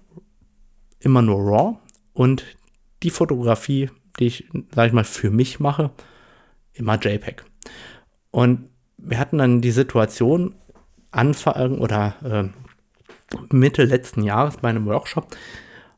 immer 0.98 1.22
nur 1.22 1.38
RAW 1.38 1.76
und 2.12 2.44
die 3.02 3.10
Fotografie, 3.10 3.90
die 4.18 4.26
ich, 4.26 4.48
sage 4.74 4.88
ich 4.88 4.92
mal, 4.92 5.04
für 5.04 5.30
mich 5.30 5.60
mache, 5.60 5.90
immer 6.72 6.98
JPEG. 6.98 7.44
Und 8.32 8.68
wir 8.98 9.18
hatten 9.18 9.38
dann 9.38 9.60
die 9.60 9.70
Situation 9.70 10.56
Anfang 11.12 11.78
oder 11.78 12.16
äh, 12.24 13.54
Mitte 13.54 13.84
letzten 13.84 14.24
Jahres 14.24 14.56
bei 14.56 14.70
einem 14.70 14.86
Workshop 14.86 15.36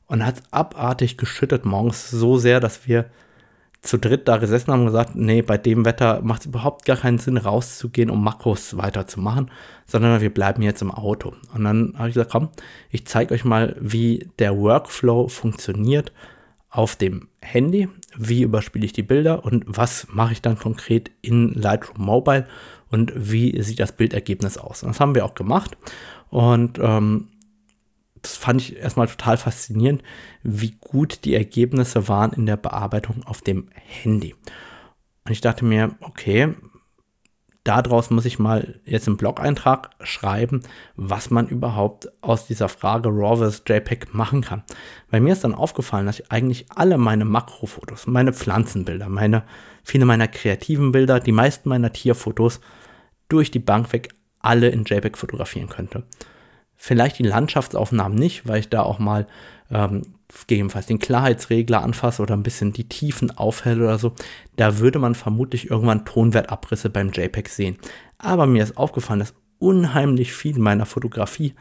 und 0.06 0.24
hat 0.24 0.42
abartig 0.50 1.16
geschüttet 1.18 1.64
morgens 1.64 2.10
so 2.10 2.38
sehr, 2.38 2.60
dass 2.60 2.86
wir 2.86 3.06
zu 3.86 3.98
dritt 3.98 4.26
da 4.28 4.36
gesessen 4.36 4.72
haben 4.72 4.80
und 4.80 4.86
gesagt, 4.86 5.14
nee, 5.14 5.42
bei 5.42 5.58
dem 5.58 5.84
Wetter 5.84 6.20
macht 6.22 6.40
es 6.40 6.46
überhaupt 6.46 6.84
gar 6.84 6.96
keinen 6.96 7.18
Sinn, 7.18 7.36
rauszugehen, 7.36 8.10
um 8.10 8.22
Makros 8.22 8.76
weiterzumachen, 8.76 9.50
sondern 9.86 10.20
wir 10.20 10.32
bleiben 10.32 10.62
jetzt 10.62 10.82
im 10.82 10.90
Auto. 10.90 11.34
Und 11.54 11.64
dann 11.64 11.94
habe 11.96 12.08
ich 12.08 12.14
gesagt, 12.14 12.32
komm, 12.32 12.48
ich 12.90 13.06
zeige 13.06 13.32
euch 13.34 13.44
mal, 13.44 13.76
wie 13.80 14.28
der 14.38 14.56
Workflow 14.56 15.28
funktioniert 15.28 16.12
auf 16.68 16.96
dem 16.96 17.28
Handy, 17.40 17.88
wie 18.16 18.42
überspiele 18.42 18.84
ich 18.84 18.92
die 18.92 19.02
Bilder 19.02 19.44
und 19.44 19.64
was 19.66 20.08
mache 20.10 20.32
ich 20.32 20.42
dann 20.42 20.58
konkret 20.58 21.10
in 21.22 21.54
Lightroom 21.54 22.04
Mobile 22.04 22.46
und 22.90 23.12
wie 23.14 23.60
sieht 23.62 23.80
das 23.80 23.92
Bildergebnis 23.92 24.58
aus. 24.58 24.82
Und 24.82 24.90
das 24.90 25.00
haben 25.00 25.14
wir 25.14 25.24
auch 25.24 25.34
gemacht 25.34 25.76
und 26.28 26.78
ähm, 26.82 27.28
das 28.26 28.36
fand 28.36 28.60
ich 28.60 28.76
erstmal 28.76 29.06
total 29.06 29.36
faszinierend, 29.36 30.02
wie 30.42 30.76
gut 30.80 31.24
die 31.24 31.34
Ergebnisse 31.34 32.08
waren 32.08 32.32
in 32.32 32.46
der 32.46 32.56
Bearbeitung 32.56 33.22
auf 33.24 33.40
dem 33.40 33.68
Handy. 33.74 34.34
Und 35.24 35.32
ich 35.32 35.40
dachte 35.40 35.64
mir, 35.64 35.94
okay, 36.00 36.54
daraus 37.62 38.10
muss 38.10 38.24
ich 38.24 38.38
mal 38.38 38.80
jetzt 38.84 39.08
im 39.08 39.16
Blog-Eintrag 39.16 39.90
schreiben, 40.00 40.62
was 40.94 41.30
man 41.30 41.48
überhaupt 41.48 42.08
aus 42.20 42.46
dieser 42.46 42.68
Frage 42.68 43.08
RAW 43.08 43.48
vs 43.48 43.62
JPEG 43.66 44.14
machen 44.14 44.42
kann. 44.42 44.62
Weil 45.10 45.20
mir 45.20 45.32
ist 45.32 45.44
dann 45.44 45.54
aufgefallen, 45.54 46.06
dass 46.06 46.20
ich 46.20 46.30
eigentlich 46.30 46.66
alle 46.70 46.98
meine 46.98 47.24
Makrofotos, 47.24 48.06
meine 48.06 48.32
Pflanzenbilder, 48.32 49.08
meine, 49.08 49.44
viele 49.82 50.04
meiner 50.04 50.28
kreativen 50.28 50.92
Bilder, 50.92 51.20
die 51.20 51.32
meisten 51.32 51.68
meiner 51.68 51.92
Tierfotos 51.92 52.60
durch 53.28 53.50
die 53.50 53.58
Bank 53.58 53.92
weg 53.92 54.10
alle 54.40 54.68
in 54.68 54.84
JPEG 54.84 55.16
fotografieren 55.16 55.68
könnte. 55.68 56.04
Vielleicht 56.76 57.18
die 57.18 57.24
Landschaftsaufnahmen 57.24 58.18
nicht, 58.18 58.46
weil 58.46 58.60
ich 58.60 58.68
da 58.68 58.82
auch 58.82 58.98
mal 58.98 59.26
ähm, 59.70 60.02
gegebenenfalls 60.46 60.86
den 60.86 60.98
Klarheitsregler 60.98 61.82
anfasse 61.82 62.22
oder 62.22 62.34
ein 62.34 62.42
bisschen 62.42 62.72
die 62.72 62.88
Tiefen 62.88 63.36
aufhelle 63.36 63.84
oder 63.84 63.98
so. 63.98 64.12
Da 64.56 64.78
würde 64.78 64.98
man 64.98 65.14
vermutlich 65.14 65.70
irgendwann 65.70 66.04
Tonwertabrisse 66.04 66.90
beim 66.90 67.10
JPEG 67.10 67.48
sehen. 67.48 67.76
Aber 68.18 68.46
mir 68.46 68.62
ist 68.62 68.76
aufgefallen, 68.76 69.20
dass 69.20 69.34
unheimlich 69.58 70.32
viel 70.32 70.58
meiner 70.58 70.86
Fotografie 70.86 71.54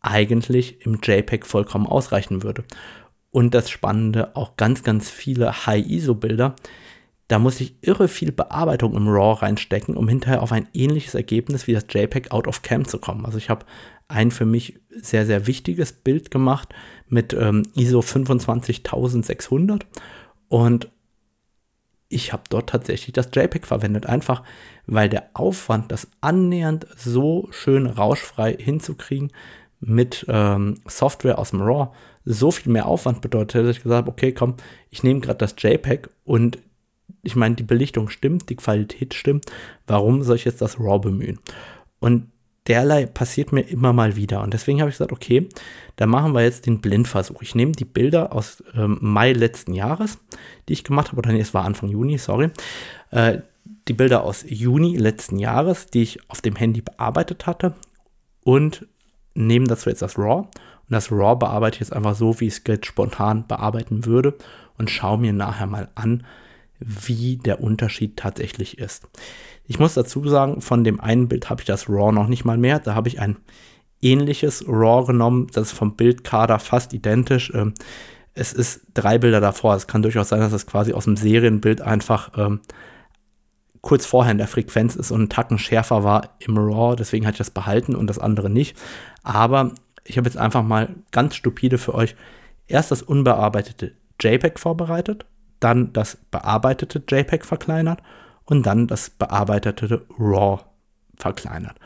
eigentlich 0.00 0.84
im 0.84 0.98
JPEG 1.02 1.46
vollkommen 1.46 1.86
ausreichen 1.86 2.42
würde. 2.42 2.64
Und 3.30 3.54
das 3.54 3.70
Spannende, 3.70 4.36
auch 4.36 4.56
ganz, 4.56 4.82
ganz 4.82 5.10
viele 5.10 5.66
High-ISO-Bilder, 5.66 6.54
da 7.34 7.40
muss 7.40 7.60
ich 7.60 7.74
irre 7.80 8.06
viel 8.06 8.30
Bearbeitung 8.30 8.94
im 8.94 9.08
RAW 9.08 9.42
reinstecken, 9.42 9.96
um 9.96 10.06
hinterher 10.06 10.40
auf 10.40 10.52
ein 10.52 10.68
ähnliches 10.72 11.16
Ergebnis 11.16 11.66
wie 11.66 11.72
das 11.72 11.86
JPEG 11.90 12.30
out 12.30 12.46
of 12.46 12.62
cam 12.62 12.86
zu 12.86 13.00
kommen. 13.00 13.26
Also 13.26 13.38
ich 13.38 13.50
habe 13.50 13.66
ein 14.06 14.30
für 14.30 14.46
mich 14.46 14.78
sehr, 14.90 15.26
sehr 15.26 15.48
wichtiges 15.48 15.92
Bild 15.92 16.30
gemacht 16.30 16.72
mit 17.08 17.32
ähm, 17.32 17.64
ISO 17.74 18.02
25600 18.02 19.84
und 20.48 20.92
ich 22.08 22.32
habe 22.32 22.44
dort 22.50 22.68
tatsächlich 22.68 23.12
das 23.12 23.30
JPEG 23.34 23.66
verwendet, 23.66 24.06
einfach 24.06 24.44
weil 24.86 25.08
der 25.08 25.30
Aufwand, 25.34 25.90
das 25.90 26.06
annähernd 26.20 26.86
so 26.96 27.48
schön 27.50 27.86
rauschfrei 27.86 28.56
hinzukriegen 28.56 29.32
mit 29.80 30.24
ähm, 30.28 30.76
Software 30.86 31.40
aus 31.40 31.50
dem 31.50 31.62
RAW, 31.62 31.88
so 32.24 32.52
viel 32.52 32.70
mehr 32.70 32.86
Aufwand 32.86 33.22
bedeutet, 33.22 33.66
dass 33.66 33.76
ich 33.76 33.82
gesagt 33.82 34.02
habe, 34.02 34.12
okay, 34.12 34.30
komm, 34.30 34.54
ich 34.90 35.02
nehme 35.02 35.18
gerade 35.18 35.38
das 35.38 35.56
JPEG 35.58 36.10
und 36.22 36.58
ich 37.24 37.36
meine, 37.36 37.54
die 37.54 37.62
Belichtung 37.62 38.08
stimmt, 38.08 38.48
die 38.50 38.56
Qualität 38.56 39.14
stimmt, 39.14 39.46
warum 39.86 40.22
soll 40.22 40.36
ich 40.36 40.44
jetzt 40.44 40.60
das 40.60 40.78
RAW 40.78 41.00
bemühen? 41.00 41.38
Und 42.00 42.28
derlei 42.66 43.06
passiert 43.06 43.52
mir 43.52 43.62
immer 43.62 43.92
mal 43.92 44.16
wieder. 44.16 44.42
Und 44.42 44.54
deswegen 44.54 44.80
habe 44.80 44.90
ich 44.90 44.96
gesagt, 44.96 45.12
okay, 45.12 45.48
dann 45.96 46.08
machen 46.08 46.32
wir 46.32 46.42
jetzt 46.42 46.66
den 46.66 46.80
Blindversuch. 46.80 47.42
Ich 47.42 47.54
nehme 47.54 47.72
die 47.72 47.84
Bilder 47.84 48.32
aus 48.32 48.62
ähm, 48.74 48.98
Mai 49.00 49.32
letzten 49.32 49.74
Jahres, 49.74 50.18
die 50.68 50.72
ich 50.72 50.84
gemacht 50.84 51.08
habe, 51.08 51.18
oder 51.18 51.32
nee, 51.32 51.40
es 51.40 51.54
war 51.54 51.64
Anfang 51.64 51.88
Juni, 51.90 52.18
sorry. 52.18 52.50
Äh, 53.10 53.38
die 53.88 53.92
Bilder 53.92 54.24
aus 54.24 54.44
Juni 54.48 54.96
letzten 54.96 55.38
Jahres, 55.38 55.86
die 55.86 56.02
ich 56.02 56.30
auf 56.30 56.40
dem 56.40 56.56
Handy 56.56 56.80
bearbeitet 56.80 57.46
hatte 57.46 57.74
und 58.42 58.86
nehme 59.34 59.66
dazu 59.66 59.90
jetzt 59.90 60.02
das 60.02 60.18
RAW. 60.18 60.46
Und 60.46 60.90
das 60.90 61.12
RAW 61.12 61.38
bearbeite 61.38 61.76
ich 61.76 61.80
jetzt 61.80 61.92
einfach 61.92 62.14
so, 62.14 62.40
wie 62.40 62.46
ich 62.46 62.62
es 62.66 62.86
spontan 62.86 63.46
bearbeiten 63.46 64.06
würde 64.06 64.34
und 64.78 64.90
schaue 64.90 65.18
mir 65.18 65.32
nachher 65.32 65.66
mal 65.66 65.88
an, 65.94 66.24
wie 66.78 67.36
der 67.36 67.60
Unterschied 67.60 68.16
tatsächlich 68.16 68.78
ist. 68.78 69.06
Ich 69.66 69.78
muss 69.78 69.94
dazu 69.94 70.26
sagen, 70.28 70.60
von 70.60 70.84
dem 70.84 71.00
einen 71.00 71.28
Bild 71.28 71.48
habe 71.48 71.62
ich 71.62 71.66
das 71.66 71.88
RAW 71.88 72.12
noch 72.12 72.28
nicht 72.28 72.44
mal 72.44 72.58
mehr. 72.58 72.78
Da 72.80 72.94
habe 72.94 73.08
ich 73.08 73.20
ein 73.20 73.36
ähnliches 74.02 74.64
RAW 74.68 75.06
genommen, 75.06 75.46
das 75.52 75.68
ist 75.68 75.78
vom 75.78 75.96
Bildkader 75.96 76.58
fast 76.58 76.92
identisch. 76.92 77.52
Ähm, 77.54 77.74
es 78.34 78.52
ist 78.52 78.82
drei 78.92 79.18
Bilder 79.18 79.40
davor. 79.40 79.74
Es 79.74 79.86
kann 79.86 80.02
durchaus 80.02 80.28
sein, 80.28 80.40
dass 80.40 80.52
es 80.52 80.66
quasi 80.66 80.92
aus 80.92 81.04
dem 81.04 81.16
Serienbild 81.16 81.80
einfach 81.80 82.32
ähm, 82.36 82.60
kurz 83.80 84.06
vorher 84.06 84.32
in 84.32 84.38
der 84.38 84.48
Frequenz 84.48 84.96
ist 84.96 85.10
und 85.10 85.22
ein 85.22 85.28
Tacken 85.28 85.58
schärfer 85.58 86.04
war 86.04 86.36
im 86.40 86.58
RAW. 86.58 86.96
Deswegen 86.96 87.26
hatte 87.26 87.34
ich 87.34 87.38
das 87.38 87.50
behalten 87.50 87.94
und 87.94 88.08
das 88.08 88.18
andere 88.18 88.50
nicht. 88.50 88.76
Aber 89.22 89.72
ich 90.04 90.18
habe 90.18 90.28
jetzt 90.28 90.36
einfach 90.36 90.62
mal 90.62 90.94
ganz 91.12 91.36
stupide 91.36 91.78
für 91.78 91.94
euch 91.94 92.16
erst 92.66 92.90
das 92.90 93.02
unbearbeitete 93.02 93.92
JPEG 94.20 94.58
vorbereitet, 94.58 95.26
dann 95.64 95.92
das 95.92 96.18
bearbeitete 96.30 97.02
JPEG 97.08 97.44
verkleinert 97.44 98.00
und 98.44 98.64
dann 98.66 98.86
das 98.86 99.10
bearbeitete 99.10 100.02
RAW 100.18 100.60
verkleinert. 101.16 101.76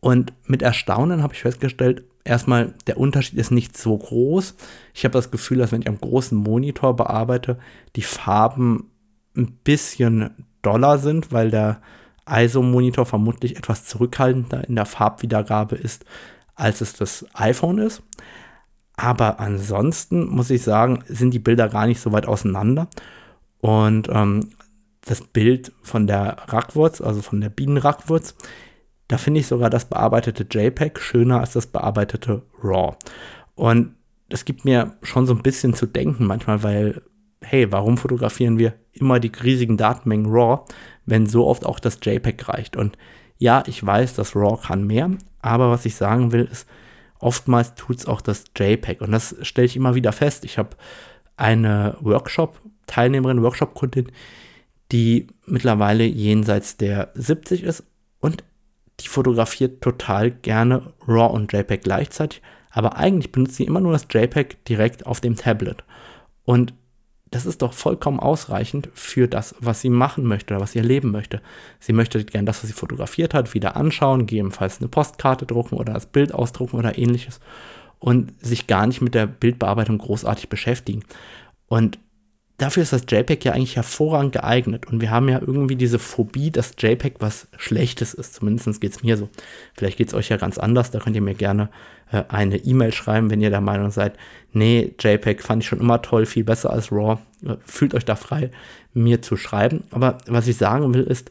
Und 0.00 0.32
mit 0.46 0.62
Erstaunen 0.62 1.22
habe 1.22 1.34
ich 1.34 1.42
festgestellt, 1.42 2.02
erstmal, 2.24 2.74
der 2.88 2.98
Unterschied 2.98 3.38
ist 3.38 3.52
nicht 3.52 3.78
so 3.78 3.96
groß. 3.96 4.56
Ich 4.94 5.04
habe 5.04 5.12
das 5.12 5.30
Gefühl, 5.30 5.58
dass 5.58 5.70
wenn 5.70 5.82
ich 5.82 5.88
am 5.88 6.00
großen 6.00 6.36
Monitor 6.36 6.96
bearbeite, 6.96 7.58
die 7.94 8.02
Farben 8.02 8.90
ein 9.36 9.52
bisschen 9.64 10.30
doller 10.62 10.98
sind, 10.98 11.30
weil 11.30 11.50
der 11.50 11.80
ISO-Monitor 12.28 13.06
vermutlich 13.06 13.56
etwas 13.56 13.84
zurückhaltender 13.84 14.68
in 14.68 14.74
der 14.74 14.86
Farbwiedergabe 14.86 15.76
ist, 15.76 16.04
als 16.54 16.80
es 16.80 16.94
das 16.94 17.24
iPhone 17.34 17.78
ist. 17.78 18.02
Aber 18.96 19.40
ansonsten 19.40 20.26
muss 20.26 20.50
ich 20.50 20.62
sagen, 20.62 21.02
sind 21.06 21.32
die 21.34 21.38
Bilder 21.38 21.68
gar 21.68 21.86
nicht 21.86 22.00
so 22.00 22.12
weit 22.12 22.26
auseinander. 22.26 22.88
Und 23.60 24.08
ähm, 24.10 24.50
das 25.04 25.22
Bild 25.22 25.72
von 25.82 26.06
der 26.06 26.36
Rackwurz, 26.48 27.00
also 27.00 27.22
von 27.22 27.40
der 27.40 27.48
Bienenrackwurz, 27.48 28.34
da 29.08 29.18
finde 29.18 29.40
ich 29.40 29.46
sogar 29.46 29.70
das 29.70 29.84
bearbeitete 29.84 30.46
JPEG 30.50 30.98
schöner 30.98 31.40
als 31.40 31.52
das 31.52 31.66
bearbeitete 31.66 32.42
RAW. 32.62 32.96
Und 33.54 33.94
das 34.28 34.44
gibt 34.44 34.64
mir 34.64 34.96
schon 35.02 35.26
so 35.26 35.34
ein 35.34 35.42
bisschen 35.42 35.74
zu 35.74 35.86
denken 35.86 36.26
manchmal, 36.26 36.62
weil, 36.62 37.02
hey, 37.42 37.70
warum 37.70 37.98
fotografieren 37.98 38.58
wir 38.58 38.74
immer 38.92 39.20
die 39.20 39.32
riesigen 39.42 39.76
Datenmengen 39.76 40.30
RAW, 40.30 40.64
wenn 41.04 41.26
so 41.26 41.46
oft 41.46 41.66
auch 41.66 41.80
das 41.80 41.98
JPEG 42.02 42.48
reicht? 42.48 42.76
Und 42.76 42.96
ja, 43.38 43.62
ich 43.66 43.84
weiß, 43.84 44.14
das 44.14 44.36
RAW 44.36 44.56
kann 44.62 44.86
mehr, 44.86 45.10
aber 45.40 45.70
was 45.70 45.84
ich 45.84 45.96
sagen 45.96 46.32
will, 46.32 46.48
ist, 46.50 46.66
oftmals 47.22 47.74
tut 47.74 47.98
es 47.98 48.06
auch 48.06 48.20
das 48.20 48.44
JPEG. 48.56 49.00
Und 49.00 49.12
das 49.12 49.36
stelle 49.42 49.66
ich 49.66 49.76
immer 49.76 49.94
wieder 49.94 50.12
fest. 50.12 50.44
Ich 50.44 50.58
habe 50.58 50.70
eine 51.36 51.96
Workshop-Teilnehmerin, 52.00 53.42
Workshop-Kundin, 53.42 54.12
die 54.90 55.28
mittlerweile 55.46 56.04
jenseits 56.04 56.76
der 56.76 57.10
70 57.14 57.62
ist 57.62 57.84
und 58.20 58.44
die 59.00 59.08
fotografiert 59.08 59.82
total 59.82 60.30
gerne 60.30 60.92
RAW 61.06 61.34
und 61.34 61.52
JPEG 61.52 61.82
gleichzeitig, 61.82 62.42
aber 62.70 62.96
eigentlich 62.96 63.32
benutzt 63.32 63.56
sie 63.56 63.64
immer 63.64 63.80
nur 63.80 63.92
das 63.92 64.06
JPEG 64.10 64.64
direkt 64.64 65.06
auf 65.06 65.20
dem 65.20 65.36
Tablet. 65.36 65.82
Und 66.44 66.74
das 67.32 67.46
ist 67.46 67.62
doch 67.62 67.72
vollkommen 67.72 68.20
ausreichend 68.20 68.90
für 68.92 69.26
das, 69.26 69.54
was 69.58 69.80
sie 69.80 69.88
machen 69.88 70.24
möchte 70.24 70.52
oder 70.52 70.62
was 70.62 70.72
sie 70.72 70.78
erleben 70.78 71.10
möchte. 71.10 71.40
Sie 71.80 71.94
möchte 71.94 72.22
gerne 72.24 72.44
das, 72.44 72.62
was 72.62 72.68
sie 72.68 72.76
fotografiert 72.76 73.32
hat, 73.32 73.54
wieder 73.54 73.74
anschauen, 73.74 74.26
gegebenenfalls 74.26 74.80
eine 74.80 74.88
Postkarte 74.88 75.46
drucken 75.46 75.76
oder 75.76 75.94
das 75.94 76.06
Bild 76.06 76.34
ausdrucken 76.34 76.76
oder 76.76 76.98
ähnliches 76.98 77.40
und 77.98 78.32
sich 78.44 78.66
gar 78.66 78.86
nicht 78.86 79.00
mit 79.00 79.14
der 79.14 79.26
Bildbearbeitung 79.26 79.96
großartig 79.96 80.50
beschäftigen. 80.50 81.04
Und 81.68 81.98
dafür 82.62 82.82
ist 82.82 82.92
das 82.92 83.04
JPEG 83.08 83.44
ja 83.44 83.52
eigentlich 83.52 83.76
hervorragend 83.76 84.32
geeignet. 84.32 84.86
Und 84.86 85.00
wir 85.00 85.10
haben 85.10 85.28
ja 85.28 85.40
irgendwie 85.40 85.76
diese 85.76 85.98
Phobie, 85.98 86.50
dass 86.50 86.74
JPEG 86.78 87.16
was 87.18 87.48
Schlechtes 87.56 88.14
ist. 88.14 88.34
Zumindest 88.34 88.80
geht 88.80 88.92
es 88.92 89.02
mir 89.02 89.16
so. 89.16 89.28
Vielleicht 89.74 89.98
geht 89.98 90.08
es 90.08 90.14
euch 90.14 90.28
ja 90.28 90.36
ganz 90.36 90.58
anders. 90.58 90.90
Da 90.90 91.00
könnt 91.00 91.16
ihr 91.16 91.22
mir 91.22 91.34
gerne 91.34 91.70
äh, 92.12 92.22
eine 92.28 92.58
E-Mail 92.58 92.92
schreiben, 92.92 93.30
wenn 93.30 93.40
ihr 93.40 93.50
der 93.50 93.60
Meinung 93.60 93.90
seid, 93.90 94.16
nee, 94.52 94.94
JPEG 95.00 95.42
fand 95.42 95.62
ich 95.62 95.68
schon 95.68 95.80
immer 95.80 96.02
toll, 96.02 96.24
viel 96.24 96.44
besser 96.44 96.70
als 96.70 96.92
RAW. 96.92 97.18
Äh, 97.44 97.56
fühlt 97.64 97.94
euch 97.94 98.04
da 98.04 98.14
frei, 98.14 98.50
mir 98.94 99.22
zu 99.22 99.36
schreiben. 99.36 99.84
Aber 99.90 100.18
was 100.26 100.46
ich 100.46 100.56
sagen 100.56 100.94
will, 100.94 101.02
ist, 101.02 101.30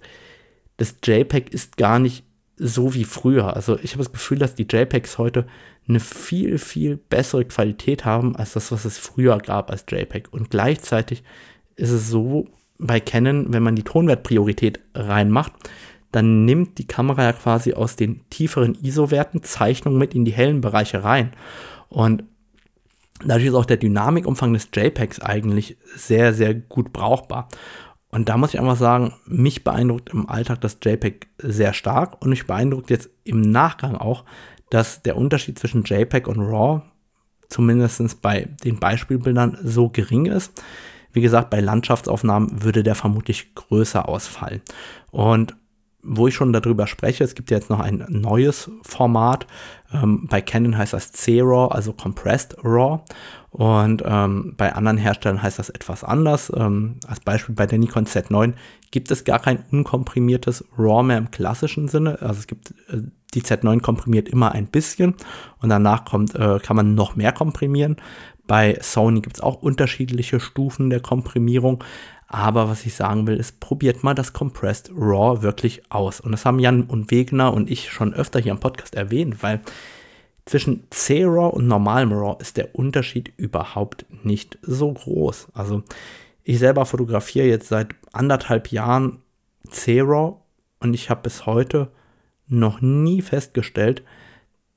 das 0.77 0.95
JPEG 1.03 1.53
ist 1.53 1.77
gar 1.77 1.99
nicht 1.99 2.25
so 2.57 2.93
wie 2.93 3.05
früher. 3.05 3.55
Also 3.55 3.79
ich 3.79 3.93
habe 3.93 4.03
das 4.03 4.11
Gefühl, 4.11 4.37
dass 4.37 4.55
die 4.55 4.67
JPEGs 4.69 5.17
heute 5.17 5.45
eine 5.87 5.99
viel, 5.99 6.57
viel 6.57 6.97
bessere 6.97 7.45
Qualität 7.45 8.05
haben 8.05 8.35
als 8.35 8.53
das, 8.53 8.71
was 8.71 8.85
es 8.85 8.97
früher 8.97 9.37
gab 9.39 9.71
als 9.71 9.85
JPEG. 9.89 10.31
Und 10.31 10.49
gleichzeitig 10.49 11.23
ist 11.75 11.91
es 11.91 12.09
so 12.09 12.47
bei 12.77 12.99
Canon, 12.99 13.53
wenn 13.53 13.63
man 13.63 13.75
die 13.75 13.83
Tonwertpriorität 13.83 14.79
reinmacht, 14.93 15.53
dann 16.11 16.45
nimmt 16.45 16.77
die 16.77 16.87
Kamera 16.87 17.23
ja 17.23 17.33
quasi 17.33 17.73
aus 17.73 17.95
den 17.95 18.21
tieferen 18.29 18.75
ISO-Werten 18.81 19.43
Zeichnungen 19.43 19.97
mit 19.97 20.13
in 20.13 20.25
die 20.25 20.33
hellen 20.33 20.61
Bereiche 20.61 21.03
rein. 21.03 21.31
Und 21.89 22.23
Dadurch 23.23 23.47
ist 23.47 23.53
auch 23.53 23.65
der 23.65 23.77
Dynamikumfang 23.77 24.53
des 24.53 24.69
JPEGs 24.73 25.19
eigentlich 25.21 25.77
sehr, 25.95 26.33
sehr 26.33 26.53
gut 26.53 26.91
brauchbar. 26.91 27.47
Und 28.09 28.29
da 28.29 28.37
muss 28.37 28.53
ich 28.53 28.59
einfach 28.59 28.77
sagen, 28.77 29.13
mich 29.25 29.63
beeindruckt 29.63 30.09
im 30.09 30.27
Alltag 30.27 30.61
das 30.61 30.77
JPEG 30.83 31.27
sehr 31.37 31.73
stark 31.73 32.21
und 32.21 32.29
mich 32.29 32.47
beeindruckt 32.47 32.89
jetzt 32.89 33.09
im 33.23 33.41
Nachgang 33.41 33.95
auch, 33.95 34.25
dass 34.71 35.03
der 35.03 35.17
Unterschied 35.17 35.59
zwischen 35.59 35.83
JPEG 35.83 36.27
und 36.27 36.39
RAW 36.39 36.81
zumindest 37.49 38.21
bei 38.21 38.47
den 38.63 38.79
Beispielbildern 38.79 39.57
so 39.61 39.89
gering 39.89 40.25
ist. 40.25 40.63
Wie 41.13 41.21
gesagt, 41.21 41.49
bei 41.49 41.59
Landschaftsaufnahmen 41.59 42.63
würde 42.63 42.81
der 42.81 42.95
vermutlich 42.95 43.53
größer 43.53 44.07
ausfallen. 44.07 44.61
Und 45.11 45.55
wo 46.03 46.27
ich 46.27 46.33
schon 46.33 46.53
darüber 46.53 46.87
spreche, 46.87 47.23
es 47.23 47.35
gibt 47.35 47.51
ja 47.51 47.57
jetzt 47.57 47.69
noch 47.69 47.79
ein 47.79 48.05
neues 48.07 48.71
Format. 48.81 49.45
Ähm, 49.93 50.27
bei 50.29 50.41
Canon 50.41 50.77
heißt 50.77 50.93
das 50.93 51.11
C-RAW, 51.11 51.71
also 51.71 51.93
Compressed 51.93 52.55
RAW. 52.63 53.01
Und 53.51 54.01
ähm, 54.05 54.53
bei 54.55 54.73
anderen 54.73 54.97
Herstellern 54.97 55.43
heißt 55.43 55.59
das 55.59 55.69
etwas 55.69 56.05
anders. 56.05 56.51
Ähm, 56.55 56.95
als 57.05 57.19
Beispiel 57.19 57.53
bei 57.53 57.65
der 57.65 57.79
Nikon 57.79 58.05
Z9 58.05 58.53
gibt 58.91 59.11
es 59.11 59.25
gar 59.25 59.39
kein 59.39 59.63
unkomprimiertes 59.71 60.63
RAW 60.77 61.03
mehr 61.03 61.17
im 61.17 61.31
klassischen 61.31 61.89
Sinne. 61.89 62.21
Also 62.21 62.39
es 62.39 62.47
gibt 62.47 62.71
äh, 62.89 63.01
die 63.33 63.41
Z9 63.41 63.81
komprimiert 63.81 64.29
immer 64.29 64.53
ein 64.53 64.67
bisschen 64.67 65.15
und 65.59 65.67
danach 65.67 66.05
kommt, 66.05 66.33
äh, 66.35 66.59
kann 66.59 66.77
man 66.77 66.95
noch 66.95 67.17
mehr 67.17 67.33
komprimieren. 67.33 67.97
Bei 68.47 68.77
Sony 68.81 69.19
gibt 69.19 69.37
es 69.37 69.41
auch 69.41 69.61
unterschiedliche 69.61 70.39
Stufen 70.39 70.89
der 70.89 71.01
Komprimierung. 71.01 71.83
Aber 72.27 72.69
was 72.69 72.85
ich 72.85 72.95
sagen 72.95 73.27
will, 73.27 73.35
ist, 73.35 73.59
probiert 73.59 74.03
mal 74.03 74.13
das 74.13 74.31
Compressed 74.31 74.91
RAW 74.95 75.41
wirklich 75.41 75.83
aus. 75.91 76.21
Und 76.21 76.31
das 76.31 76.45
haben 76.45 76.59
Jan 76.59 76.83
und 76.83 77.11
Wegner 77.11 77.53
und 77.53 77.69
ich 77.69 77.91
schon 77.91 78.13
öfter 78.13 78.39
hier 78.39 78.53
im 78.53 78.59
Podcast 78.61 78.95
erwähnt, 78.95 79.43
weil 79.43 79.59
zwischen 80.45 80.87
C-RAW 80.89 81.55
und 81.55 81.67
normalem 81.67 82.11
RAW 82.11 82.37
ist 82.39 82.57
der 82.57 82.75
Unterschied 82.75 83.31
überhaupt 83.37 84.05
nicht 84.23 84.57
so 84.61 84.91
groß. 84.91 85.49
Also 85.53 85.83
ich 86.43 86.59
selber 86.59 86.85
fotografiere 86.85 87.47
jetzt 87.47 87.67
seit 87.67 87.95
anderthalb 88.11 88.71
Jahren 88.71 89.21
C-RAW 89.69 90.37
und 90.79 90.93
ich 90.93 91.09
habe 91.09 91.21
bis 91.21 91.45
heute 91.45 91.91
noch 92.47 92.81
nie 92.81 93.21
festgestellt, 93.21 94.03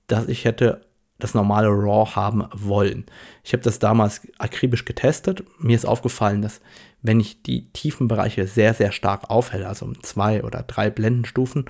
dass 0.06 0.28
ich 0.28 0.44
hätte 0.44 0.82
das 1.18 1.34
normale 1.34 1.68
RAW 1.68 2.14
haben 2.14 2.44
wollen. 2.52 3.06
Ich 3.42 3.52
habe 3.52 3.62
das 3.62 3.78
damals 3.78 4.20
akribisch 4.38 4.84
getestet. 4.84 5.44
Mir 5.58 5.76
ist 5.76 5.86
aufgefallen, 5.86 6.42
dass 6.42 6.60
wenn 7.02 7.20
ich 7.20 7.42
die 7.42 7.70
tiefen 7.72 8.08
Bereiche 8.08 8.46
sehr, 8.46 8.74
sehr 8.74 8.92
stark 8.92 9.30
aufhelle, 9.30 9.68
also 9.68 9.86
um 9.86 10.02
zwei 10.02 10.42
oder 10.42 10.62
drei 10.62 10.90
Blendenstufen, 10.90 11.66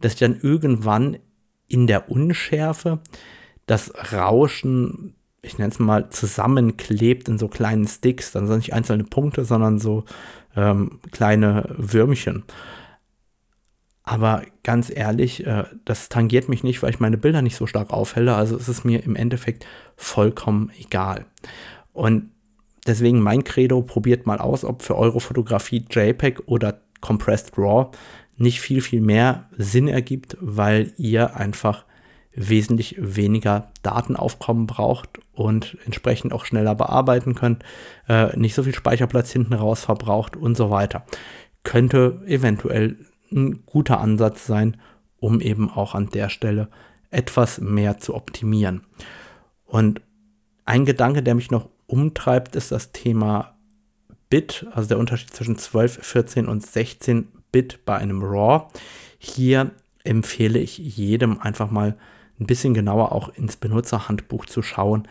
dass 0.00 0.14
ich 0.14 0.18
dann 0.18 0.38
irgendwann 0.40 1.18
in 1.72 1.86
der 1.86 2.10
Unschärfe 2.10 3.00
das 3.66 3.92
Rauschen, 4.12 5.14
ich 5.40 5.58
nenne 5.58 5.70
es 5.70 5.78
mal, 5.78 6.10
zusammenklebt 6.10 7.28
in 7.28 7.38
so 7.38 7.48
kleinen 7.48 7.86
Sticks. 7.86 8.32
Dann 8.32 8.46
sind 8.46 8.58
nicht 8.58 8.74
einzelne 8.74 9.04
Punkte, 9.04 9.44
sondern 9.44 9.78
so 9.78 10.04
ähm, 10.54 11.00
kleine 11.10 11.64
Würmchen. 11.76 12.44
Aber 14.04 14.42
ganz 14.64 14.90
ehrlich, 14.94 15.46
äh, 15.46 15.64
das 15.84 16.08
tangiert 16.08 16.48
mich 16.48 16.62
nicht, 16.62 16.82
weil 16.82 16.90
ich 16.90 17.00
meine 17.00 17.16
Bilder 17.16 17.40
nicht 17.40 17.56
so 17.56 17.66
stark 17.66 17.90
aufhelle. 17.90 18.34
Also 18.34 18.56
ist 18.56 18.68
es 18.68 18.84
mir 18.84 19.02
im 19.04 19.16
Endeffekt 19.16 19.64
vollkommen 19.96 20.70
egal. 20.78 21.24
Und 21.92 22.30
deswegen 22.86 23.20
mein 23.20 23.44
Credo, 23.44 23.80
probiert 23.80 24.26
mal 24.26 24.38
aus, 24.38 24.64
ob 24.64 24.82
für 24.82 24.96
eure 24.96 25.20
Fotografie 25.20 25.86
JPEG 25.88 26.42
oder 26.46 26.80
Compressed 27.00 27.52
RAW 27.56 27.90
nicht 28.36 28.60
viel, 28.60 28.80
viel 28.80 29.00
mehr 29.00 29.48
Sinn 29.56 29.88
ergibt, 29.88 30.36
weil 30.40 30.92
ihr 30.96 31.36
einfach 31.36 31.84
wesentlich 32.34 32.96
weniger 32.98 33.72
Datenaufkommen 33.82 34.66
braucht 34.66 35.20
und 35.32 35.76
entsprechend 35.84 36.32
auch 36.32 36.46
schneller 36.46 36.74
bearbeiten 36.74 37.34
könnt, 37.34 37.62
äh, 38.08 38.36
nicht 38.38 38.54
so 38.54 38.62
viel 38.62 38.74
Speicherplatz 38.74 39.30
hinten 39.30 39.54
raus 39.54 39.84
verbraucht 39.84 40.36
und 40.36 40.56
so 40.56 40.70
weiter. 40.70 41.04
Könnte 41.62 42.22
eventuell 42.26 42.96
ein 43.30 43.64
guter 43.66 44.00
Ansatz 44.00 44.46
sein, 44.46 44.80
um 45.18 45.40
eben 45.40 45.70
auch 45.70 45.94
an 45.94 46.08
der 46.08 46.28
Stelle 46.28 46.68
etwas 47.10 47.60
mehr 47.60 47.98
zu 47.98 48.14
optimieren. 48.14 48.82
Und 49.66 50.00
ein 50.64 50.84
Gedanke, 50.84 51.22
der 51.22 51.34
mich 51.34 51.50
noch 51.50 51.68
umtreibt, 51.86 52.56
ist 52.56 52.72
das 52.72 52.92
Thema 52.92 53.56
Bit, 54.30 54.66
also 54.72 54.88
der 54.88 54.98
Unterschied 54.98 55.32
zwischen 55.32 55.58
12, 55.58 56.02
14 56.02 56.48
und 56.48 56.64
16 56.64 57.28
Bit 57.52 57.84
bei 57.84 57.96
einem 57.96 58.22
RAW. 58.22 58.68
Hier 59.18 59.70
empfehle 60.04 60.58
ich 60.58 60.78
jedem 60.78 61.40
einfach 61.40 61.70
mal 61.70 61.96
ein 62.40 62.46
bisschen 62.46 62.74
genauer 62.74 63.12
auch 63.12 63.28
ins 63.34 63.56
Benutzerhandbuch 63.56 64.46
zu 64.46 64.62
schauen, 64.62 65.06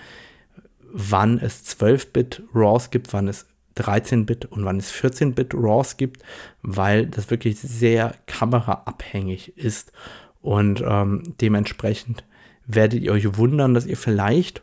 wann 0.92 1.38
es 1.38 1.66
12-Bit 1.66 2.44
RAWs 2.54 2.90
gibt, 2.90 3.14
wann 3.14 3.28
es 3.28 3.46
13-Bit 3.78 4.46
und 4.46 4.66
wann 4.66 4.78
es 4.78 4.92
14-Bit 4.92 5.54
RAWs 5.54 5.96
gibt, 5.96 6.24
weil 6.62 7.08
das 7.08 7.30
wirklich 7.30 7.60
sehr 7.60 8.16
kameraabhängig 8.26 9.58
ist 9.58 9.94
und 10.42 10.84
ähm, 10.86 11.36
dementsprechend 11.40 12.26
werdet 12.66 13.02
ihr 13.02 13.14
euch 13.14 13.38
wundern, 13.38 13.74
dass 13.74 13.86
ihr 13.86 13.98
vielleicht 13.98 14.62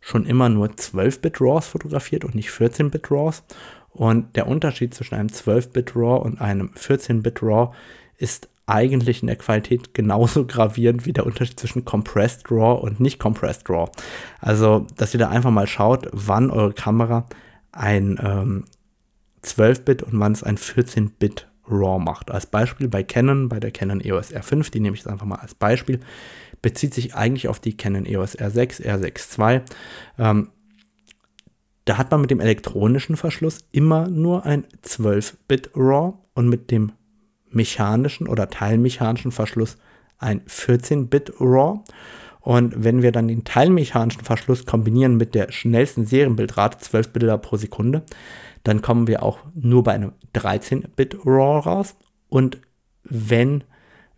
schon 0.00 0.26
immer 0.26 0.48
nur 0.48 0.68
12-Bit 0.68 1.40
RAWs 1.40 1.68
fotografiert 1.68 2.24
und 2.24 2.34
nicht 2.34 2.50
14-Bit 2.50 3.10
RAWs. 3.10 3.42
Und 3.94 4.36
der 4.36 4.48
Unterschied 4.48 4.92
zwischen 4.92 5.14
einem 5.14 5.28
12-Bit 5.28 5.94
RAW 5.94 6.24
und 6.24 6.40
einem 6.40 6.70
14-Bit 6.76 7.42
RAW 7.42 7.74
ist 8.18 8.48
eigentlich 8.66 9.22
in 9.22 9.28
der 9.28 9.36
Qualität 9.36 9.94
genauso 9.94 10.46
gravierend 10.46 11.06
wie 11.06 11.12
der 11.12 11.26
Unterschied 11.26 11.58
zwischen 11.58 11.84
Compressed 11.84 12.50
RAW 12.50 12.80
und 12.82 13.00
nicht 13.00 13.18
Compressed 13.18 13.68
RAW. 13.70 13.90
Also, 14.40 14.86
dass 14.96 15.14
ihr 15.14 15.20
da 15.20 15.28
einfach 15.28 15.50
mal 15.50 15.66
schaut, 15.66 16.08
wann 16.12 16.50
eure 16.50 16.72
Kamera 16.72 17.26
ein 17.72 18.18
ähm, 18.22 18.64
12-Bit 19.44 20.02
und 20.02 20.18
wann 20.18 20.32
es 20.32 20.42
ein 20.42 20.56
14-Bit 20.58 21.48
RAW 21.68 21.98
macht. 21.98 22.30
Als 22.30 22.46
Beispiel 22.46 22.88
bei 22.88 23.02
Canon, 23.02 23.48
bei 23.48 23.60
der 23.60 23.70
Canon 23.70 24.00
EOS 24.00 24.34
R5, 24.34 24.70
die 24.70 24.80
nehme 24.80 24.94
ich 24.94 25.02
jetzt 25.02 25.10
einfach 25.10 25.26
mal 25.26 25.36
als 25.36 25.54
Beispiel, 25.54 26.00
bezieht 26.62 26.94
sich 26.94 27.14
eigentlich 27.14 27.48
auf 27.48 27.60
die 27.60 27.76
Canon 27.76 28.06
EOS 28.06 28.38
R6, 28.38 28.82
R6 28.82 29.38
II. 29.38 29.60
Ähm, 30.18 30.48
da 31.84 31.98
hat 31.98 32.10
man 32.10 32.22
mit 32.22 32.30
dem 32.30 32.40
elektronischen 32.40 33.16
Verschluss 33.16 33.58
immer 33.72 34.08
nur 34.08 34.46
ein 34.46 34.64
12-Bit 34.84 35.70
RAW 35.74 36.14
und 36.34 36.48
mit 36.48 36.70
dem 36.70 36.92
mechanischen 37.50 38.26
oder 38.26 38.48
teilmechanischen 38.48 39.32
Verschluss 39.32 39.76
ein 40.18 40.40
14-Bit 40.42 41.34
RAW. 41.40 41.80
Und 42.40 42.84
wenn 42.84 43.02
wir 43.02 43.12
dann 43.12 43.28
den 43.28 43.44
teilmechanischen 43.44 44.22
Verschluss 44.22 44.66
kombinieren 44.66 45.16
mit 45.16 45.34
der 45.34 45.50
schnellsten 45.50 46.06
Serienbildrate, 46.06 46.78
12 46.78 47.10
Bilder 47.10 47.38
pro 47.38 47.56
Sekunde, 47.56 48.02
dann 48.64 48.82
kommen 48.82 49.06
wir 49.06 49.22
auch 49.22 49.38
nur 49.54 49.82
bei 49.82 49.92
einem 49.92 50.12
13-Bit 50.34 51.18
RAW 51.24 51.60
raus. 51.60 51.96
Und 52.28 52.58
wenn 53.04 53.64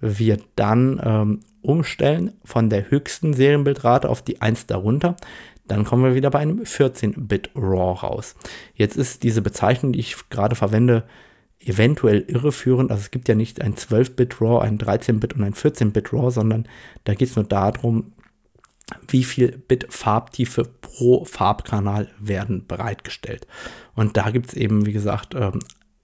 wir 0.00 0.38
dann 0.55 1.00
ähm, 1.02 1.40
umstellen 1.62 2.33
von 2.44 2.70
der 2.70 2.90
höchsten 2.90 3.35
Serienbildrate 3.35 4.09
auf 4.09 4.22
die 4.22 4.40
1 4.40 4.66
darunter, 4.66 5.16
dann 5.68 5.85
kommen 5.85 6.05
wir 6.05 6.14
wieder 6.14 6.31
bei 6.31 6.38
einem 6.38 6.61
14-Bit 6.61 7.50
RAW 7.55 8.00
raus. 8.00 8.35
Jetzt 8.74 8.96
ist 8.96 9.22
diese 9.22 9.42
Bezeichnung, 9.42 9.92
die 9.92 10.00
ich 10.00 10.16
gerade 10.31 10.55
verwende, 10.55 11.05
eventuell 11.59 12.20
irreführend. 12.20 12.90
Also 12.90 13.02
es 13.02 13.11
gibt 13.11 13.29
ja 13.29 13.35
nicht 13.35 13.61
ein 13.61 13.74
12-Bit 13.74 14.40
RAW, 14.40 14.61
ein 14.61 14.79
13-Bit 14.79 15.35
und 15.35 15.42
ein 15.42 15.55
14-Bit 15.55 16.12
RAW, 16.12 16.31
sondern 16.31 16.68
da 17.05 17.14
geht 17.14 17.29
es 17.29 17.37
nur 17.37 17.44
darum, 17.44 18.12
wie 19.09 19.24
viel 19.24 19.59
Bit 19.66 19.87
Farbtiefe 19.90 20.64
pro 20.81 21.24
Farbkanal 21.24 22.09
werden 22.20 22.66
bereitgestellt. 22.66 23.46
Und 23.94 24.16
da 24.16 24.31
gibt 24.31 24.48
es 24.48 24.55
eben, 24.55 24.87
wie 24.87 24.92
gesagt, 24.92 25.35
ähm, 25.35 25.59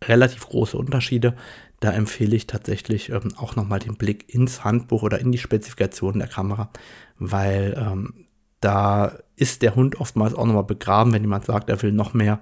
relativ 0.05 0.49
große 0.49 0.77
Unterschiede. 0.77 1.37
Da 1.79 1.93
empfehle 1.93 2.35
ich 2.35 2.47
tatsächlich 2.47 3.11
ähm, 3.11 3.35
auch 3.37 3.55
nochmal 3.55 3.79
den 3.79 3.97
Blick 3.97 4.35
ins 4.35 4.65
Handbuch 4.65 5.03
oder 5.03 5.21
in 5.21 5.31
die 5.31 5.39
Spezifikationen 5.39 6.19
der 6.19 6.29
Kamera, 6.29 6.71
weil 7.19 7.77
ähm, 7.79 8.22
da 8.63 9.19
ist 9.37 9.63
der 9.63 9.75
Hund 9.75 10.01
oftmals 10.01 10.35
auch 10.35 10.47
nochmal 10.47 10.65
begraben, 10.65 11.13
wenn 11.13 11.23
jemand 11.23 11.45
sagt, 11.45 11.69
er 11.69 11.83
will 11.83 11.93
noch 11.93 12.15
mehr 12.15 12.41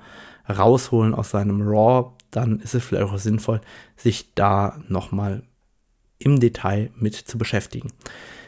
rausholen 0.49 1.15
aus 1.15 1.31
seinem 1.31 1.63
RAW, 1.63 2.13
dann 2.31 2.61
ist 2.61 2.75
es 2.75 2.85
vielleicht 2.85 3.11
auch 3.11 3.19
sinnvoll, 3.19 3.61
sich 3.97 4.35
da 4.35 4.79
nochmal 4.89 5.43
im 6.19 6.39
Detail 6.39 6.91
mit 6.97 7.15
zu 7.15 7.39
beschäftigen. 7.39 7.91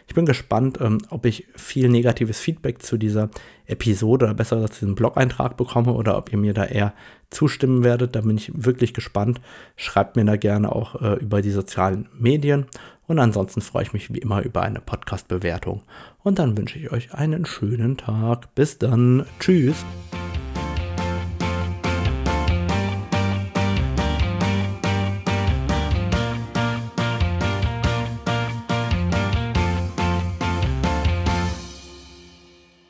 Ich 0.07 0.15
bin 0.15 0.27
gespannt, 0.27 0.79
ähm, 0.81 0.99
ob 1.09 1.25
ich 1.25 1.47
viel 1.57 1.89
negatives 1.89 2.39
Feedback 2.39 2.83
zu 2.83 2.99
dieser 2.99 3.31
Episode 3.67 4.27
oder 4.27 4.35
besser 4.35 4.61
zu 4.71 4.81
diesem 4.81 4.95
Blog-Eintrag 4.95 5.57
bekomme 5.57 5.93
oder 5.93 6.19
ob 6.19 6.31
ihr 6.33 6.39
mir 6.39 6.53
da 6.53 6.67
eher 6.67 6.93
zustimmen 7.31 7.83
werdet. 7.83 8.15
Da 8.15 8.21
bin 8.21 8.37
ich 8.37 8.53
wirklich 8.55 8.93
gespannt. 8.93 9.41
Schreibt 9.77 10.17
mir 10.17 10.27
da 10.27 10.37
gerne 10.37 10.71
auch 10.71 11.01
äh, 11.01 11.15
über 11.15 11.41
die 11.41 11.51
sozialen 11.51 12.11
Medien. 12.19 12.67
Und 13.07 13.19
ansonsten 13.19 13.61
freue 13.61 13.83
ich 13.83 13.93
mich 13.93 14.13
wie 14.13 14.19
immer 14.19 14.43
über 14.43 14.63
eine 14.63 14.81
Podcast-Bewertung. 14.81 15.83
Und 16.23 16.39
dann 16.39 16.57
wünsche 16.57 16.79
ich 16.79 16.93
euch 16.93 17.15
einen 17.15 17.45
schönen 17.47 17.97
Tag. 17.97 18.55
Bis 18.55 18.79
dann. 18.79 19.27
Tschüss. 19.41 19.85